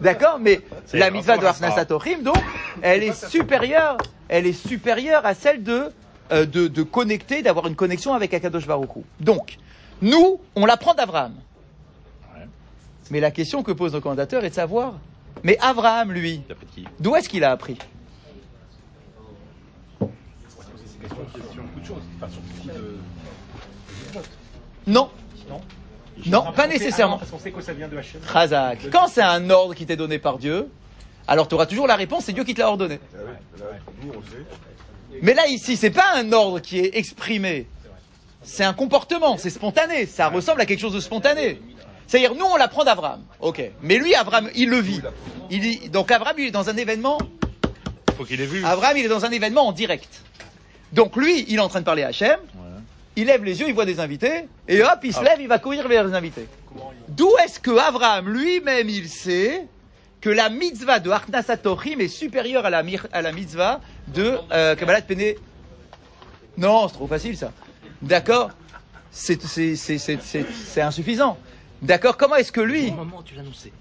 D'accord, 0.00 0.38
mais 0.40 0.60
la 0.92 1.10
mitzvah 1.10 1.36
de 1.36 1.44
rapport 1.44 1.50
à 1.50 1.54
ça. 1.54 1.64
Arnasatochim, 1.66 2.22
donc, 2.22 2.38
elle 2.80 3.02
est 3.02 3.28
supérieure, 3.28 3.96
elle 4.28 4.46
est 4.46 4.52
supérieure 4.52 5.26
à 5.26 5.34
celle 5.34 5.62
de, 5.62 5.90
euh, 6.32 6.46
de, 6.46 6.68
de 6.68 6.82
connecter, 6.82 7.42
d'avoir 7.42 7.66
une 7.66 7.74
connexion 7.74 8.14
avec 8.14 8.32
Akadosh 8.34 8.66
Baruch 8.66 8.96
Hu. 8.96 9.00
Donc, 9.20 9.56
nous, 10.00 10.40
on 10.54 10.64
l'apprend 10.64 10.94
d'Abraham. 10.94 11.34
Ouais. 12.34 12.46
Mais 13.10 13.20
la 13.20 13.30
question 13.32 13.62
que 13.62 13.72
pose 13.72 13.94
nos 13.94 14.00
commentateurs 14.00 14.44
est 14.44 14.50
de 14.50 14.54
savoir, 14.54 14.94
mais 15.42 15.58
Abraham, 15.60 16.12
lui, 16.12 16.42
d'où 17.00 17.16
est-ce 17.16 17.28
qu'il 17.28 17.44
a 17.44 17.50
appris 17.50 17.78
c'est 19.98 21.08
question, 21.08 21.62
question 21.80 21.96
Non, 24.86 25.10
Non 25.48 25.60
Non, 26.26 26.52
pas 26.52 26.66
nécessairement. 26.66 27.14
ah 27.14 27.16
non, 27.16 27.18
Parce 27.18 27.30
qu'on 27.30 27.38
sait 27.38 27.50
que 27.50 27.60
ça 27.60 27.72
vient 27.72 27.88
de 27.88 27.96
Hachem. 27.96 28.20
Razak. 28.26 28.90
Quand 28.90 29.08
c'est 29.08 29.22
un 29.22 29.50
ordre 29.50 29.74
qui 29.74 29.86
t'est 29.86 29.96
donné 29.96 30.18
par 30.18 30.38
Dieu, 30.38 30.68
alors 31.26 31.48
tu 31.48 31.54
auras 31.54 31.66
toujours 31.66 31.86
la 31.86 31.96
réponse, 31.96 32.24
c'est 32.24 32.32
Dieu 32.32 32.44
qui 32.44 32.54
te 32.54 32.60
l'a 32.60 32.68
ordonné. 32.68 33.00
Ah 33.14 33.18
sait. 34.30 35.18
Mais 35.22 35.34
là, 35.34 35.46
ici, 35.48 35.76
c'est 35.76 35.90
pas 35.90 36.14
un 36.14 36.32
ordre 36.32 36.60
qui 36.60 36.78
est 36.78 36.96
exprimé. 36.96 37.66
C'est 38.42 38.64
un 38.64 38.74
comportement, 38.74 39.36
c'est 39.38 39.50
spontané. 39.50 40.06
Ça 40.06 40.28
ressemble 40.28 40.60
à 40.60 40.66
quelque 40.66 40.80
chose 40.80 40.94
de 40.94 41.00
spontané. 41.00 41.60
C'est-à-dire, 42.06 42.34
nous, 42.36 42.44
on 42.44 42.56
l'apprend 42.56 42.84
d'Abraham. 42.84 43.22
Ok. 43.40 43.60
Mais 43.82 43.98
lui, 43.98 44.14
Abraham, 44.14 44.48
il 44.54 44.68
le 44.68 44.78
vit. 44.78 45.00
Il 45.50 45.60
dit, 45.60 45.88
donc 45.88 46.12
Abraham, 46.12 46.36
il 46.38 46.46
est 46.46 46.50
dans 46.52 46.70
un 46.70 46.76
événement. 46.76 47.18
Faut 48.16 48.24
qu'il 48.24 48.40
ait 48.40 48.46
vu. 48.46 48.64
Abraham, 48.64 48.96
il 48.96 49.04
est 49.04 49.08
dans 49.08 49.24
un 49.24 49.30
événement 49.30 49.66
en 49.66 49.72
direct. 49.72 50.22
Donc 50.92 51.16
lui, 51.16 51.44
il 51.48 51.56
est 51.56 51.60
en 51.60 51.68
train 51.68 51.80
de 51.80 51.84
parler 51.84 52.04
à 52.04 52.08
Hachem. 52.08 52.38
Il 53.16 53.26
lève 53.26 53.42
les 53.44 53.58
yeux, 53.60 53.66
il 53.68 53.74
voit 53.74 53.86
des 53.86 53.98
invités. 53.98 54.46
Et 54.68 54.82
hop, 54.82 54.98
il 55.02 55.12
se 55.14 55.22
lève, 55.24 55.40
il 55.40 55.48
va 55.48 55.58
courir 55.58 55.88
vers 55.88 56.04
les 56.04 56.14
invités. 56.14 56.46
D'où 57.08 57.30
est-ce 57.42 57.58
que 57.58 57.70
Abraham 57.78 58.28
lui-même, 58.28 58.88
il 58.90 59.08
sait 59.08 59.66
que 60.20 60.28
la 60.30 60.50
mitzvah 60.50 60.98
de 60.98 61.10
Arnasatorim 61.10 62.00
est 62.00 62.08
supérieure 62.08 62.66
à 62.66 62.70
la, 62.70 62.82
mir- 62.82 63.06
à 63.12 63.22
la 63.22 63.32
mitzvah 63.32 63.80
de 64.08 64.36
euh, 64.52 64.74
Kabbalat 64.74 65.02
Pene 65.02 65.34
Non, 66.58 66.88
c'est 66.88 66.94
trop 66.94 67.06
facile 67.06 67.36
ça. 67.36 67.52
D'accord? 68.02 68.50
C'est- 69.10 69.40
c'est- 69.46 69.76
c'est 69.76 69.96
c'est- 69.98 70.20
c'est- 70.22 70.46
c'est 70.52 70.80
insuffisant. 70.82 71.38
D'accord? 71.80 72.16
Comment 72.18 72.36
est-ce 72.36 72.52
que 72.52 72.60
lui? 72.60 72.90
Moment, 72.90 73.22
tu 73.22 73.34
l'annonçais. 73.34 73.72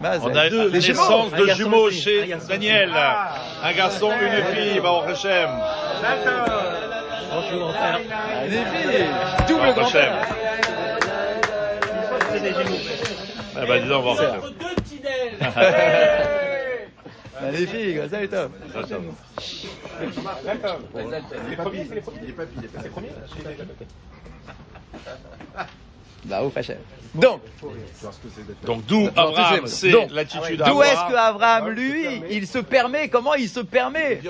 On 0.00 0.34
a 0.34 0.48
deux- 0.50 0.66
une 0.66 0.70
des 0.72 0.80
jumeaux. 0.80 1.00
naissance 1.02 1.32
Un 1.32 1.38
de 1.38 1.46
garçon, 1.46 1.62
jumeaux 1.62 1.88
une 1.90 1.94
fille. 1.96 2.02
chez 2.02 2.36
Daniel. 2.48 2.92
Un 3.62 3.72
garçon, 3.72 4.10
une 4.20 4.44
fille, 4.54 4.80
Baruch 4.80 5.10
Hashem. 5.10 5.48
Bonjour, 7.40 7.72
frère. 7.72 8.00
Magnifique. 8.40 9.06
Double 9.46 9.72
grand-père. 9.74 10.12
Hashem. 10.12 10.38
C'est 12.32 12.40
des 12.40 12.48
jumeaux. 12.48 12.82
Eh 13.62 13.66
ben, 13.66 13.82
dis 13.82 13.88
donc, 13.88 14.04
Baruch 14.04 14.20
Hashem. 14.20 14.40
Magnifique, 17.40 17.98
ça 18.10 18.22
est 18.22 18.28
top. 18.28 18.52
Les 21.48 21.56
premiers, 21.56 21.86
c'est 21.88 21.94
les 21.94 22.00
premiers. 22.00 22.26
Les 22.26 22.32
papiers, 22.32 22.68
c'est 22.74 22.82
les 22.82 22.88
premiers. 22.88 23.12
Bah. 26.24 26.42
Donc, 27.14 27.40
Donc, 28.64 28.84
d'où 28.86 29.08
Abraham, 29.16 29.66
c'est 29.66 29.90
l'attitude 30.10 30.62
d'où 30.64 30.82
est-ce 30.82 31.08
que. 31.08 31.14
Abraham, 31.14 31.70
lui, 31.70 32.04
il 32.30 32.46
se 32.46 32.58
permet, 32.58 33.08
comment 33.08 33.34
il 33.34 33.48
se 33.48 33.60
permet. 33.60 34.20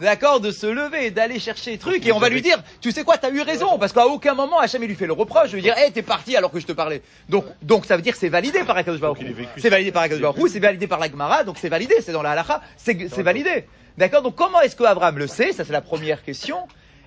D'accord, 0.00 0.40
de 0.40 0.50
se 0.50 0.66
lever, 0.66 1.10
d'aller 1.10 1.38
chercher 1.38 1.76
truc, 1.76 2.06
et 2.06 2.12
on 2.12 2.18
va 2.18 2.28
lui 2.28 2.40
dire, 2.40 2.62
tu 2.80 2.92
sais 2.92 3.04
quoi, 3.04 3.18
t'as 3.18 3.30
eu 3.30 3.40
raison, 3.40 3.78
parce 3.78 3.92
qu'à 3.92 4.06
aucun 4.06 4.34
moment 4.34 4.58
Hachem 4.58 4.82
il 4.82 4.88
lui 4.88 4.94
fait 4.94 5.06
le 5.06 5.12
reproche, 5.12 5.50
de 5.50 5.56
lui 5.56 5.62
dire, 5.62 5.76
hé, 5.76 5.90
t'es 5.90 6.02
parti 6.02 6.36
alors 6.36 6.50
que 6.50 6.60
je 6.60 6.66
te 6.66 6.72
parlais. 6.72 7.02
Donc, 7.28 7.44
donc 7.62 7.84
ça 7.84 7.96
veut 7.96 8.02
dire 8.02 8.12
que 8.12 8.18
c'est 8.18 8.28
validé 8.28 8.64
par 8.64 8.76
Akadosh 8.76 9.00
Baruch. 9.00 9.18
C'est 9.56 9.70
validé 9.70 9.92
par 9.92 10.02
Akadosh 10.02 10.22
Baruch 10.22 10.50
c'est 10.50 10.60
validé 10.60 10.86
par 10.86 11.00
la 11.00 11.10
Gemara, 11.10 11.44
donc 11.44 11.58
c'est 11.58 11.68
validé, 11.68 11.96
c'est 12.00 12.12
dans 12.12 12.22
la 12.22 12.30
halacha, 12.30 12.62
c'est 12.76 13.08
c'est 13.10 13.22
validé. 13.22 13.66
D'accord, 13.98 14.22
donc 14.22 14.36
comment 14.36 14.60
est-ce 14.60 14.76
que 14.76 14.84
Abraham 14.84 15.18
le 15.18 15.26
sait? 15.26 15.52
Ça 15.52 15.64
c'est 15.64 15.72
la 15.72 15.82
première 15.82 16.22
question. 16.22 16.58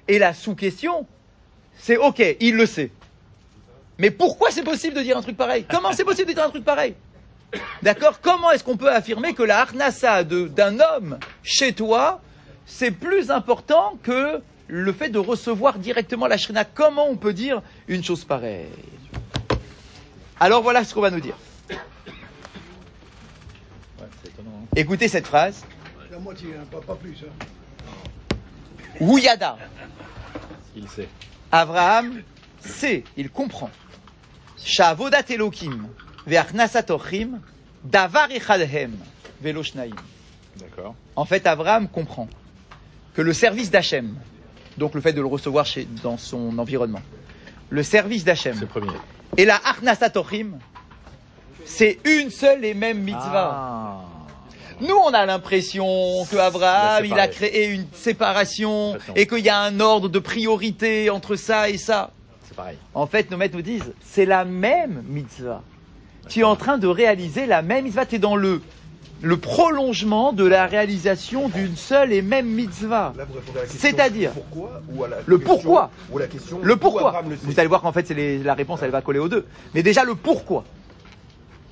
Et 0.08 0.20
la 0.20 0.34
sous-question, 0.34 1.08
c'est 1.78 1.96
ok, 1.96 2.22
il 2.42 2.56
le 2.56 2.66
sait. 2.66 2.92
Mais 4.04 4.12
pourquoi 4.12 4.52
c'est 4.52 4.64
possible 4.64 4.98
de 4.98 5.02
dire 5.02 5.16
un 5.18 5.22
truc 5.22 5.38
pareil? 5.38 5.64
Comment 5.70 5.94
c'est 5.94 6.04
possible 6.04 6.28
de 6.28 6.34
dire 6.34 6.44
un 6.44 6.50
truc 6.50 6.66
pareil? 6.66 6.94
D'accord? 7.82 8.20
Comment 8.20 8.52
est-ce 8.52 8.62
qu'on 8.62 8.76
peut 8.76 8.92
affirmer 8.92 9.34
que 9.34 9.44
la 9.44 9.62
harnassa 9.62 10.26
de- 10.26 10.50
d'un 10.50 10.82
homme 10.82 11.18
chez 11.42 11.72
toi, 11.72 12.20
c'est 12.66 12.92
plus 12.92 13.32
important 13.32 13.98
que 14.04 14.42
le 14.68 14.92
fait 14.92 15.08
de 15.08 15.20
recevoir 15.20 15.80
directement 15.80 16.28
la 16.28 16.36
shrina? 16.38 16.66
Comment 16.66 17.08
on 17.08 17.16
peut 17.16 17.32
dire 17.32 17.62
une 17.88 18.04
chose 18.04 18.26
pareille? 18.26 18.68
Alors 20.38 20.62
voilà 20.64 20.84
ce 20.84 20.94
qu'on 20.94 21.00
va 21.00 21.10
nous 21.10 21.22
dire. 21.22 21.38
Écoutez 24.76 25.08
cette 25.08 25.28
phrase. 25.28 25.64
La 26.12 26.20
moitié, 26.20 26.50
hein, 26.60 26.66
pas, 26.70 26.82
pas 26.82 26.96
plus. 26.96 27.24
Hein. 27.24 27.32
Il 30.76 30.90
sait. 30.90 31.08
Abraham 31.54 32.22
sait, 32.60 33.06
il 33.16 33.30
comprend. 33.30 33.70
Shavodat 34.63 35.25
Elokim 35.29 35.88
ve'achnasatochim 36.27 37.39
davar 37.84 38.32
echadhem. 38.32 38.93
D'accord. 39.43 40.96
En 41.15 41.25
fait, 41.25 41.46
Abraham 41.46 41.88
comprend 41.89 42.29
que 43.13 43.22
le 43.22 43.34
service 43.34 43.70
d'Hachem, 43.70 44.15
donc 44.77 44.96
le 44.96 45.01
fait 45.01 45.13
de 45.13 45.22
le 45.22 45.27
recevoir 45.27 45.65
chez, 45.65 45.88
dans 46.01 46.17
son 46.17 46.58
environnement, 46.58 47.01
le 47.70 47.84
service 47.84 48.24
d'Hachem 48.24 48.55
et 49.36 49.46
la 49.46 49.60
Arnasatochim, 49.63 50.60
c'est 51.65 52.00
une 52.05 52.29
seule 52.29 52.63
et 52.65 52.74
même 52.74 53.00
mitzvah. 53.00 53.51
Ah. 53.53 54.01
Nous, 54.82 54.96
on 54.96 55.13
a 55.13 55.25
l'impression 55.25 56.25
que 56.29 56.36
Abraham, 56.38 57.05
Il 57.05 57.13
a 57.13 57.27
créé 57.27 57.67
une 57.67 57.86
séparation 57.93 58.98
et 59.15 59.27
qu'il 59.27 59.39
y 59.39 59.50
a 59.50 59.60
un 59.60 59.79
ordre 59.79 60.10
de 60.10 60.20
priorité 60.20 61.10
entre 61.10 61.36
ça 61.36 61.70
et 61.70 61.77
ça. 61.77 62.12
C'est 62.54 62.58
pareil. 62.58 62.78
En 62.94 63.08
fait, 63.08 63.32
nos 63.32 63.38
maîtres 63.38 63.56
nous 63.56 63.64
disent, 63.64 63.94
c'est 64.04 64.26
la 64.26 64.46
même 64.46 65.04
mitzvah. 65.08 65.64
Tu 66.30 66.42
es 66.42 66.44
en 66.44 66.56
train 66.56 66.78
de 66.78 66.86
réaliser 66.88 67.48
la 67.48 67.64
même 67.64 67.86
mitzvah. 67.86 68.06
Tu 68.06 68.16
es 68.16 68.20
dans 68.20 68.36
le, 68.36 68.62
le 69.22 69.38
prolongement 69.38 70.34
de 70.34 70.46
la 70.46 70.68
réalisation 70.68 71.50
d'une 71.50 71.76
seule 71.76 72.14
et 72.14 72.22
même 72.22 72.46
mitzvah. 72.48 73.14
C'est-à-dire 73.68 74.32
Pourquoi 74.32 74.82
ou 74.90 75.04
à 75.04 75.08
la 75.08 75.18
Le 75.26 75.38
question- 75.38 75.54
pourquoi. 75.56 75.92
Ou 76.12 76.18
à 76.18 76.22
la 76.22 76.28
question. 76.28 76.60
Le 76.62 76.76
pourquoi. 76.78 77.22
Le. 77.28 77.36
Vous 77.36 77.60
allez 77.60 77.68
voir 77.68 77.82
qu'en 77.82 77.92
fait, 77.92 78.06
c'est 78.08 78.14
les- 78.14 78.38
la 78.38 78.54
réponse, 78.54 78.82
elle 78.84 78.92
va 78.92 79.02
coller 79.02 79.20
aux 79.20 79.30
deux. 79.30 79.48
Mais 79.74 79.82
déjà, 79.84 80.04
le 80.04 80.14
pourquoi. 80.16 80.64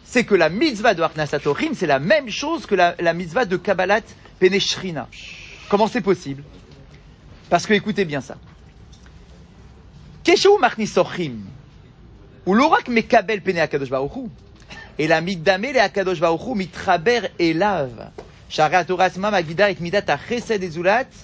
C'est 0.03 0.23
que 0.25 0.35
la 0.35 0.49
mitzvah 0.49 0.93
de 0.95 1.03
Harnasatorim, 1.03 1.73
c'est 1.75 1.87
la 1.87 1.99
même 1.99 2.29
chose 2.29 2.65
que 2.65 2.75
la, 2.75 2.95
la 2.99 3.13
mitzvah 3.13 3.45
de 3.45 3.55
Kabbalat 3.55 4.01
Peneshrina. 4.39 5.07
Comment 5.69 5.87
c'est 5.87 6.01
possible? 6.01 6.43
Parce 7.49 7.65
que 7.67 7.73
écoutez 7.73 8.03
bien 8.03 8.19
ça. 8.19 8.35
Keshu 10.24 10.58
Machnisochim, 10.60 11.38
ou 12.46 12.54
l'orak 12.54 12.88
mekabel 12.88 13.40
pene 13.40 13.58
akadosh 13.58 13.90
baruch 13.90 14.16
Hu, 14.16 14.28
et 14.98 15.06
la 15.06 15.20
middame 15.20 15.72
le 15.72 15.80
akadosh 15.80 16.20
baruch 16.20 16.40
Hu 16.46 16.54
mitraber 16.54 17.28
elav, 17.38 17.90
שהרי 18.48 18.76
התורה 18.76 19.06
עצמה 19.06 19.30
מגידה 19.30 19.70
את 19.70 19.80
מידת 19.80 20.10
החסד 20.10 20.62
הזולת, 20.62 21.14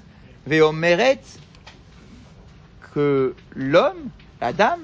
ואומרת 0.47 1.25
que 2.95 3.35
l'homme, 3.55 4.11
Adam, 4.41 4.79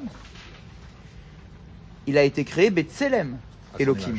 il 2.07 2.17
a 2.17 2.25
été 2.25 2.45
créé 2.45 2.71
Betselem, 2.71 3.37
Elohim. 3.79 4.17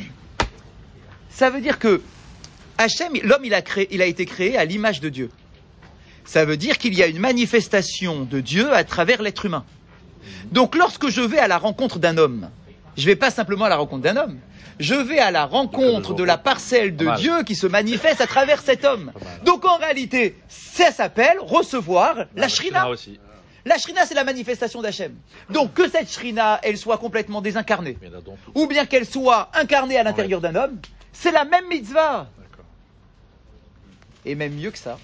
Ça 1.28 1.50
veut 1.50 1.60
dire 1.60 1.78
que 1.78 2.02
Hachem, 2.78 3.12
l'homme, 3.22 3.44
il 3.44 3.54
a, 3.54 3.62
créé, 3.62 3.88
il 3.90 4.00
a 4.00 4.06
été 4.06 4.26
créé 4.26 4.56
à 4.56 4.64
l'image 4.64 5.00
de 5.00 5.08
Dieu. 5.08 5.30
Ça 6.24 6.44
veut 6.44 6.56
dire 6.56 6.78
qu'il 6.78 6.94
y 6.94 7.02
a 7.02 7.06
une 7.06 7.18
manifestation 7.18 8.24
de 8.24 8.40
Dieu 8.40 8.72
à 8.72 8.84
travers 8.84 9.22
l'être 9.22 9.44
humain. 9.44 9.64
Donc 10.51 10.75
lorsque 10.75 11.09
je 11.09 11.21
vais 11.21 11.39
à 11.39 11.47
la 11.47 11.57
rencontre 11.57 11.99
d'un 11.99 12.17
homme, 12.17 12.49
je 12.97 13.05
vais 13.05 13.15
pas 13.15 13.31
simplement 13.31 13.65
à 13.65 13.69
la 13.69 13.75
rencontre 13.77 14.03
d'un 14.03 14.17
homme, 14.17 14.39
je 14.79 14.95
vais 14.95 15.19
à 15.19 15.31
la 15.31 15.45
rencontre 15.45 16.13
de 16.13 16.23
la 16.23 16.37
parcelle 16.37 16.95
de. 16.95 17.15
Dieu 17.17 17.43
qui 17.43 17.55
se 17.55 17.67
manifeste 17.67 18.21
à 18.21 18.27
travers 18.27 18.61
cet 18.61 18.83
homme. 18.83 19.11
Donc 19.45 19.65
en 19.65 19.77
réalité, 19.77 20.35
ça 20.47 20.91
s'appelle 20.91 21.37
recevoir 21.39 22.25
la 22.35 22.49
shrina. 22.49 22.87
La 23.65 23.77
shrina, 23.79 24.05
c'est 24.05 24.13
la 24.13 24.23
manifestation 24.23 24.81
d'Hachem. 24.81 25.15
Donc 25.49 25.73
que 25.73 25.89
cette 25.89 26.11
shrina, 26.11 26.59
elle 26.61 26.77
soit 26.77 26.97
complètement 26.97 27.41
désincarnée, 27.41 27.97
ou 28.53 28.67
bien 28.67 28.85
qu'elle 28.85 29.05
soit 29.05 29.49
incarnée 29.53 29.97
à 29.97 30.03
l'intérieur 30.03 30.39
d'un 30.39 30.55
homme, 30.55 30.77
c'est 31.11 31.31
la 31.31 31.45
même 31.45 31.67
mitzvah. 31.67 32.27
Et 34.23 34.35
même 34.35 34.53
mieux 34.53 34.71
que 34.71 34.77
ça, 34.77 34.99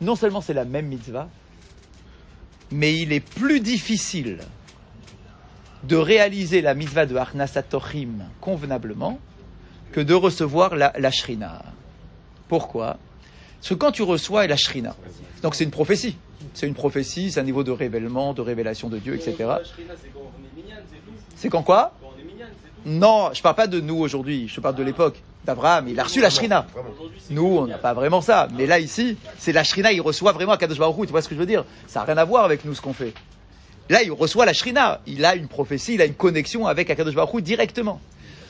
non 0.00 0.14
seulement 0.14 0.40
c'est 0.40 0.54
la 0.54 0.64
même 0.64 0.86
mitzvah, 0.86 1.28
mais 2.72 2.96
il 2.98 3.12
est 3.12 3.20
plus 3.20 3.60
difficile 3.60 4.38
de 5.84 5.96
réaliser 5.96 6.62
la 6.62 6.74
mitzvah 6.74 7.06
de 7.06 7.16
Harnasatochim 7.16 8.24
convenablement 8.40 9.18
que 9.92 10.00
de 10.00 10.14
recevoir 10.14 10.74
la, 10.76 10.92
la 10.98 11.10
shrina. 11.10 11.62
Pourquoi? 12.48 12.98
Parce 13.56 13.68
que 13.68 13.74
quand 13.74 13.92
tu 13.92 14.02
reçois 14.02 14.46
la 14.46 14.56
shrina, 14.56 14.96
donc 15.42 15.54
c'est 15.54 15.64
une 15.64 15.70
prophétie, 15.70 16.16
c'est 16.54 16.66
une 16.66 16.74
prophétie, 16.74 17.30
c'est 17.30 17.40
un 17.40 17.44
niveau 17.44 17.62
de 17.62 17.70
révèlement, 17.70 18.32
de 18.32 18.40
révélation 18.40 18.88
de 18.88 18.98
Dieu, 18.98 19.14
etc. 19.14 19.50
C'est 21.36 21.48
quand 21.48 21.62
quoi? 21.62 21.94
Non, 22.84 23.30
je 23.32 23.42
parle 23.42 23.54
pas 23.54 23.66
de 23.66 23.80
nous 23.80 23.96
aujourd'hui, 23.96 24.48
je 24.48 24.60
parle 24.60 24.74
de 24.74 24.82
l'époque 24.82 25.22
d'Abraham, 25.44 25.88
il 25.88 25.98
a 25.98 26.04
reçu 26.04 26.20
la 26.20 26.30
shrina. 26.30 26.66
Nous, 27.30 27.58
on 27.58 27.66
n'a 27.66 27.78
pas 27.78 27.94
vraiment 27.94 28.20
ça. 28.20 28.48
Mais 28.56 28.66
là, 28.66 28.78
ici, 28.78 29.16
c'est 29.38 29.52
la 29.52 29.64
shrina, 29.64 29.92
il 29.92 30.00
reçoit 30.00 30.32
vraiment 30.32 30.56
Kadosh 30.56 30.78
Baruch 30.78 30.98
Hu. 30.98 31.06
Tu 31.06 31.12
vois 31.12 31.22
ce 31.22 31.28
que 31.28 31.34
je 31.34 31.40
veux 31.40 31.46
dire? 31.46 31.64
Ça 31.86 32.00
n'a 32.00 32.06
rien 32.06 32.16
à 32.18 32.24
voir 32.24 32.44
avec 32.44 32.64
nous, 32.64 32.74
ce 32.74 32.80
qu'on 32.80 32.92
fait. 32.92 33.12
Là, 33.88 34.02
il 34.02 34.12
reçoit 34.12 34.46
la 34.46 34.52
shrina. 34.52 35.00
Il 35.06 35.24
a 35.24 35.34
une 35.34 35.48
prophétie, 35.48 35.94
il 35.94 36.02
a 36.02 36.04
une 36.04 36.14
connexion 36.14 36.66
avec 36.66 36.90
Akadosh 36.90 37.14
Baruch 37.14 37.34
Hu 37.34 37.42
directement. 37.42 38.00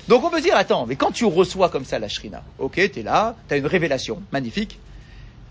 Donc 0.08 0.24
on 0.24 0.30
peut 0.30 0.40
dire, 0.40 0.56
attends, 0.56 0.86
mais 0.86 0.96
quand 0.96 1.12
tu 1.12 1.24
reçois 1.24 1.68
comme 1.68 1.84
ça 1.84 1.98
la 1.98 2.08
shrina, 2.08 2.42
ok, 2.58 2.74
t'es 2.92 3.02
là, 3.02 3.36
t'as 3.46 3.56
une 3.56 3.66
révélation, 3.66 4.20
magnifique. 4.32 4.80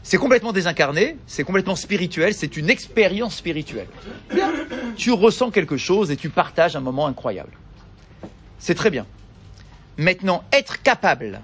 C'est 0.04 0.18
complètement 0.18 0.52
désincarné, 0.52 1.16
c'est 1.28 1.44
complètement 1.44 1.76
spirituel, 1.76 2.34
c'est 2.34 2.58
une 2.58 2.70
expérience 2.70 3.36
spirituelle. 3.36 3.88
Bien. 4.34 4.52
Tu 4.98 5.12
ressens 5.12 5.52
quelque 5.52 5.78
chose 5.78 6.12
et 6.12 6.18
tu 6.18 6.30
partages 6.30 6.76
un 6.76 6.82
moment 6.82 7.08
incroyable. 7.08 7.52
C'est 8.60 8.76
très 8.76 8.90
bien. 8.90 9.06
Maintenant, 10.02 10.44
être 10.52 10.82
capable 10.82 11.42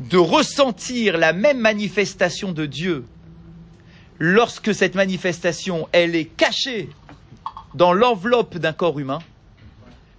de 0.00 0.16
ressentir 0.16 1.18
la 1.18 1.34
même 1.34 1.58
manifestation 1.58 2.50
de 2.50 2.64
Dieu 2.64 3.04
lorsque 4.18 4.74
cette 4.74 4.94
manifestation, 4.94 5.86
elle 5.92 6.16
est 6.16 6.24
cachée 6.24 6.88
dans 7.74 7.92
l'enveloppe 7.92 8.56
d'un 8.56 8.72
corps 8.72 8.98
humain, 8.98 9.18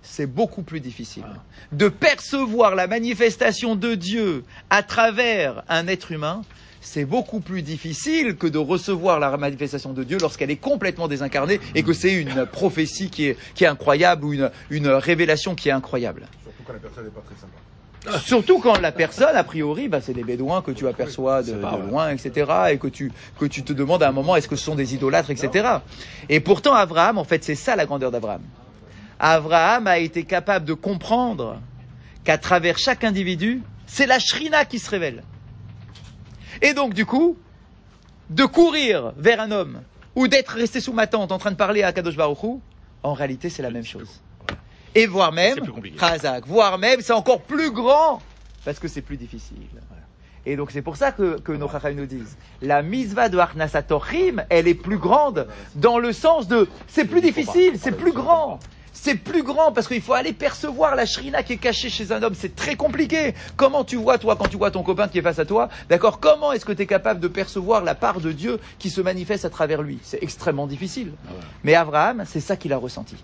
c'est 0.04 0.27
beaucoup 0.27 0.62
plus 0.62 0.80
difficile. 0.80 1.25
De 1.72 1.88
percevoir 1.88 2.75
la 2.75 2.86
manifestation 2.86 3.75
de 3.75 3.96
Dieu 3.96 4.46
à 4.70 4.84
travers 4.84 5.63
un 5.68 5.88
être 5.88 6.12
humain, 6.12 6.44
c'est 6.82 7.06
beaucoup 7.06 7.39
plus 7.39 7.63
difficile 7.63 8.36
que 8.36 8.46
de 8.46 8.60
recevoir 8.60 9.20
la 9.20 9.36
manifestation 9.38 9.92
de 9.92 10.04
Dieu 10.04 10.20
lorsqu'elle 10.22 10.51
est 10.51 10.58
complètement 10.58 11.08
désincarnée 11.08 11.60
et 11.74 11.82
que 11.82 11.94
c'est 11.94 12.13
une 12.13 12.46
prophétie 12.46 13.10
qui 13.10 13.25
est, 13.25 13.65
incroyable 13.65 14.24
ou 14.24 14.36
une 14.70 14.88
révélation 14.88 15.56
qui 15.56 15.70
est 15.70 15.72
incroyable. 15.72 16.27
Surtout 16.66 16.72
quand 16.72 16.74
la 16.74 16.80
personne 16.80 17.04
n'est 17.06 17.12
pas 17.12 17.22
très 17.22 17.36
sympa. 17.36 18.20
Surtout 18.20 18.60
quand 18.60 18.80
la 18.80 18.92
personne, 18.92 19.36
a 19.36 19.44
priori, 19.44 19.88
bah, 19.88 20.00
c'est 20.02 20.14
des 20.14 20.24
bédouins 20.24 20.62
que 20.62 20.72
tu 20.72 20.88
aperçois 20.88 21.42
de, 21.44 21.54
de 21.54 21.90
loin, 21.90 22.10
etc., 22.12 22.52
et 22.72 22.78
que 22.78 22.88
tu, 22.88 23.12
que 23.40 23.46
tu 23.46 23.64
te 23.64 23.74
demandes 23.74 24.04
à 24.04 24.10
un 24.10 24.12
moment, 24.12 24.36
est-ce 24.36 24.48
que 24.48 24.56
ce 24.56 24.66
sont 24.66 24.76
des 24.76 24.94
idolâtres, 24.94 25.32
etc. 25.32 25.78
Et 26.30 26.40
pourtant, 26.40 26.74
Abraham, 26.74 27.18
en 27.18 27.24
fait, 27.24 27.44
c'est 27.44 27.56
ça 27.56 27.76
la 27.76 27.86
grandeur 27.86 28.12
d'Abraham. 28.12 28.42
Abraham 29.20 29.88
a 29.88 29.98
été 29.98 30.24
capable 30.24 30.66
de 30.66 30.74
comprendre 30.74 31.60
qu'à 32.24 32.38
travers 32.38 32.78
chaque 32.78 33.04
individu, 33.04 33.62
c'est 33.88 34.06
la 34.06 34.20
shrina 34.20 34.66
qui 34.66 34.80
se 34.80 34.90
révèle. 34.90 35.24
Et 36.62 36.74
donc, 36.74 36.94
du 36.94 37.06
coup, 37.06 37.38
de 38.30 38.46
courir 38.46 39.14
vers 39.18 39.40
un 39.40 39.52
homme 39.52 39.82
ou 40.16 40.28
d'être 40.28 40.50
resté 40.56 40.80
sous 40.80 40.94
ma 40.94 41.08
tente 41.08 41.32
en 41.32 41.38
train 41.38 41.52
de 41.52 41.56
parler 41.56 41.84
à 41.84 41.92
Kadosh 41.92 42.16
Baruch 42.16 42.44
Hu, 42.44 42.60
en 43.04 43.14
réalité, 43.14 43.50
c'est 43.50 43.62
la 43.62 43.70
même 43.70 43.86
chose. 43.86 44.22
Et 44.96 45.08
voire 45.08 45.32
même. 45.32 45.60
Chazak, 46.00 46.48
voire 46.48 46.78
même, 46.78 47.02
c'est 47.02 47.14
encore 47.14 47.42
plus 47.42 47.72
grand 47.72 48.22
parce 48.66 48.80
que 48.80 48.88
c'est 48.88 49.02
plus 49.02 49.18
difficile. 49.18 49.58
Et 50.48 50.56
donc 50.56 50.72
c'est 50.72 50.82
pour 50.82 50.98
ça 50.98 51.12
que, 51.12 51.40
que 51.40 51.52
nos 51.52 51.70
chacham 51.70 51.96
nous 51.96 52.06
disent, 52.06 52.38
la 52.62 52.82
mitzvah 52.82 53.30
de 53.30 53.38
Arnasatorim, 53.38 54.44
elle 54.50 54.68
est 54.68 54.75
plus 54.75 54.98
grande 54.98 55.48
dans 55.75 55.98
le 55.98 56.12
sens 56.14 56.48
de, 56.48 56.68
c'est 56.88 57.06
plus 57.06 57.22
difficile, 57.22 57.74
c'est 57.80 57.92
plus 57.92 58.12
grand. 58.12 58.60
C'est 58.94 59.16
plus 59.16 59.44
grand 59.44 59.72
parce 59.72 59.88
qu'il 59.88 60.02
faut 60.02 60.14
aller 60.14 60.34
percevoir 60.34 60.96
la 60.96 61.06
shrina 61.06 61.44
qui 61.44 61.54
est 61.54 61.58
cachée 61.58 61.90
chez 61.90 62.12
un 62.12 62.24
homme. 62.24 62.34
C'est 62.34 62.56
très 62.56 62.75
compliqué. 62.75 63.36
Comment 63.58 63.84
tu 63.84 63.98
vois, 63.98 64.18
toi, 64.18 64.36
quand 64.38 64.48
tu 64.48 64.56
vois 64.58 64.72
ton 64.72 64.84
copain 64.84 65.10
qui 65.10 65.20
est 65.20 65.22
face 65.22 65.38
à 65.38 65.46
toi, 65.46 65.68
d'accord 65.90 66.20
Comment 66.20 66.54
est-ce 66.54 66.66
que 66.66 66.72
tu 66.72 66.84
es 66.84 66.86
capable 66.88 67.20
de 67.20 67.28
percevoir 67.28 67.84
la 67.84 67.94
part 67.94 68.22
de 68.22 68.32
Dieu 68.32 68.58
qui 68.80 68.90
se 68.90 69.02
manifeste 69.02 69.44
à 69.44 69.50
travers 69.50 69.82
lui? 69.82 70.00
C'est 70.02 70.24
extrêmement 70.24 70.66
difficile. 70.66 71.12
Mais 71.64 71.75
Abraham, 71.75 72.24
c'est 72.25 72.40
ça 72.40 72.56
qu'il 72.56 72.72
a 72.72 72.78
ressenti. 72.78 73.18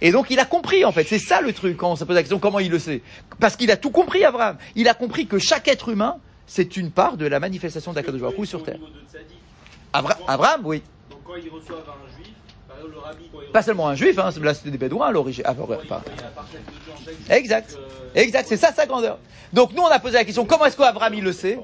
Et 0.00 0.10
donc 0.12 0.26
il 0.30 0.38
a 0.40 0.44
compris 0.44 0.84
en 0.84 0.92
fait, 0.92 1.04
c'est 1.04 1.18
ça 1.18 1.40
le 1.40 1.52
truc 1.52 1.76
quand 1.76 1.90
on 1.92 1.96
se 1.96 2.04
pose 2.04 2.14
la 2.16 2.22
question 2.22 2.38
comment 2.38 2.58
il 2.58 2.70
le 2.70 2.78
sait. 2.78 3.02
Parce 3.40 3.56
qu'il 3.56 3.70
a 3.70 3.76
tout 3.76 3.90
compris 3.90 4.24
Abraham. 4.24 4.56
Il 4.74 4.88
a 4.88 4.94
compris 4.94 5.26
que 5.26 5.38
chaque 5.38 5.68
être 5.68 5.88
humain, 5.88 6.16
c'est 6.46 6.76
une 6.76 6.90
part 6.90 7.16
de 7.16 7.26
la 7.26 7.40
manifestation 7.40 7.92
d'Akadosh 7.92 8.20
Baruch 8.20 8.46
sur 8.46 8.62
terre. 8.64 8.78
Abra- 9.92 10.18
Abraham, 10.26 10.62
oui. 10.64 10.82
Donc 11.10 11.20
quand 11.24 11.34
ils 11.36 11.48
reçoivent 11.48 11.78
un 11.88 12.16
juif, 12.16 12.32
par 12.68 12.76
exemple 12.76 12.94
le 12.94 12.98
rabbi, 13.00 13.24
quand 13.32 13.38
il 13.46 13.52
Pas 13.52 13.62
seulement 13.62 13.88
un 13.88 13.94
juif, 13.94 14.18
hein, 14.18 14.30
là 14.42 14.54
c'était 14.54 14.70
des 14.70 14.78
bédouins 14.78 15.06
à 15.06 15.12
l'origine. 15.12 15.44
Ah, 15.46 15.54
Exact. 17.30 17.78
Exact, 18.14 18.46
c'est 18.48 18.56
ça 18.56 18.72
sa 18.72 18.86
grandeur. 18.86 19.18
Donc 19.52 19.72
nous 19.72 19.82
on 19.82 19.86
a 19.88 19.98
posé 19.98 20.14
la 20.14 20.24
question, 20.24 20.44
comment 20.44 20.66
est-ce 20.66 20.76
qu'Abraham 20.76 21.14
il 21.14 21.24
le 21.24 21.32
sait? 21.32 21.58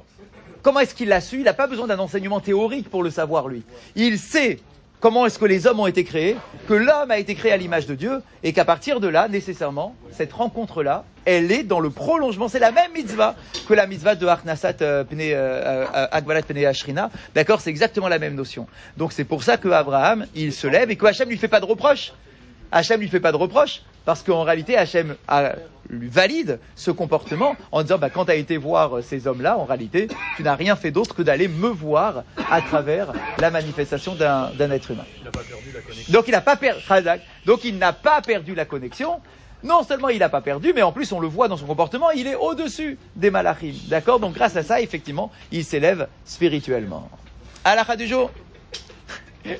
Comment 0.63 0.81
est-ce 0.81 0.95
qu'il 0.95 1.09
l'a 1.09 1.21
su? 1.21 1.39
Il 1.39 1.45
n'a 1.45 1.55
pas 1.55 1.67
besoin 1.67 1.87
d'un 1.87 1.99
enseignement 1.99 2.39
théorique 2.41 2.91
pour 2.91 3.03
le 3.03 3.11
savoir 3.11 3.49
lui. 3.49 3.63
Il 3.97 4.19
sait 4.19 4.61
comment 5.01 5.27
est-ce 5.27 5.39
que 5.39 5.47
les 5.47 5.67
hommes 5.67 5.81
ont 5.81 5.87
été 5.87 6.05
créés, 6.05 6.37
que 6.69 6.75
l'homme 6.75 7.11
a 7.11 7.19
été 7.19 7.35
créé 7.35 7.53
à 7.53 7.57
l'image 7.57 7.87
de 7.87 7.95
Dieu, 7.95 8.23
et 8.43 8.53
qu'à 8.53 8.65
partir 8.65 9.01
de 9.01 9.09
là, 9.09 9.29
nécessairement, 9.29 9.97
cette 10.13 10.33
rencontre-là, 10.33 11.05
elle 11.25 11.51
est 11.51 11.63
dans 11.63 11.81
le 11.81 11.91
prolongement. 11.91 12.49
C'est 12.49 12.59
la 12.59 12.71
même 12.71 12.93
mitzvah 12.93 13.35
que 13.67 13.75
la 13.75 13.87
mitzvah 13.87 14.15
de 14.15 14.27
Arnasat 14.27 14.75
euh, 14.83 15.05
Pnei, 15.05 15.35
euh, 15.35 15.85
euh, 15.95 16.07
Agbalat 16.13 16.43
Pnei 16.43 16.67
Ashrina. 16.67 17.11
D'accord 17.35 17.61
C'est 17.61 17.71
exactement 17.71 18.09
la 18.09 18.19
même 18.19 18.35
notion. 18.35 18.67
Donc 18.97 19.13
c'est 19.13 19.25
pour 19.25 19.43
ça 19.43 19.57
que 19.57 19.69
Abraham, 19.69 20.27
il 20.35 20.53
se 20.53 20.67
lève 20.67 20.91
et 20.91 20.97
que 20.97 21.07
Hachem 21.07 21.29
lui 21.29 21.39
fait 21.39 21.49
pas 21.49 21.61
de 21.61 21.67
reproche. 21.67 22.13
Hachem 22.73 23.01
lui 23.01 23.09
fait 23.09 23.21
pas 23.21 23.33
de 23.33 23.37
reproche 23.37 23.83
parce 24.05 24.23
qu'en 24.23 24.43
réalité 24.43 24.77
Hachem 24.77 25.17
a- 25.29 25.53
lui 25.89 26.09
valide 26.09 26.61
ce 26.77 26.91
comportement 26.91 27.57
en 27.73 27.83
disant 27.83 27.99
bah, 27.99 28.11
quand 28.11 28.25
tu 28.27 28.31
as 28.31 28.37
été 28.37 28.57
voir 28.57 28.99
euh, 28.99 29.03
ces 29.03 29.27
hommes-là, 29.27 29.59
en 29.59 29.65
réalité, 29.65 30.09
tu 30.37 30.43
n'as 30.45 30.55
rien 30.55 30.77
fait 30.77 30.91
d'autre 30.93 31.15
que 31.15 31.23
d'aller 31.23 31.49
me 31.49 31.69
voir 31.69 32.23
à 32.51 32.63
travers 32.63 33.13
la 33.39 33.51
manifestation 33.51 34.15
d'un 34.15 34.51
d'un 34.51 34.71
être 34.71 34.91
humain. 34.93 35.05
Donc 36.09 36.29
il 36.29 36.33
n'a 36.33 36.41
pas 36.41 36.57
perdu. 36.57 36.81
Donc 37.45 37.65
il 37.65 37.77
n'a 37.79 37.93
pas 37.93 38.21
perdu 38.23 38.55
la 38.55 38.65
connexion. 38.65 39.21
Non 39.63 39.83
seulement 39.83 40.09
il 40.09 40.21
n'a 40.21 40.29
pas 40.31 40.41
perdu, 40.41 40.73
mais 40.75 40.83
en 40.83 40.93
plus 40.93 41.13
on 41.13 41.21
le 41.21 41.29
voit 41.29 41.49
dans 41.49 41.57
son 41.59 41.67
comportement, 41.67 42.11
il 42.13 42.27
est 42.27 42.35
au-dessus 42.37 42.99
des 43.17 43.31
malachim. 43.31 43.75
D'accord? 43.89 44.19
Donc 44.21 44.33
grâce 44.35 44.57
à 44.57 44.63
ça, 44.63 44.81
effectivement, 44.81 45.31
il 45.53 45.65
s'élève 45.65 46.09
spirituellement. 46.25 47.11
Alakha 47.65 47.97
du 47.97 48.07
jour. 48.07 48.31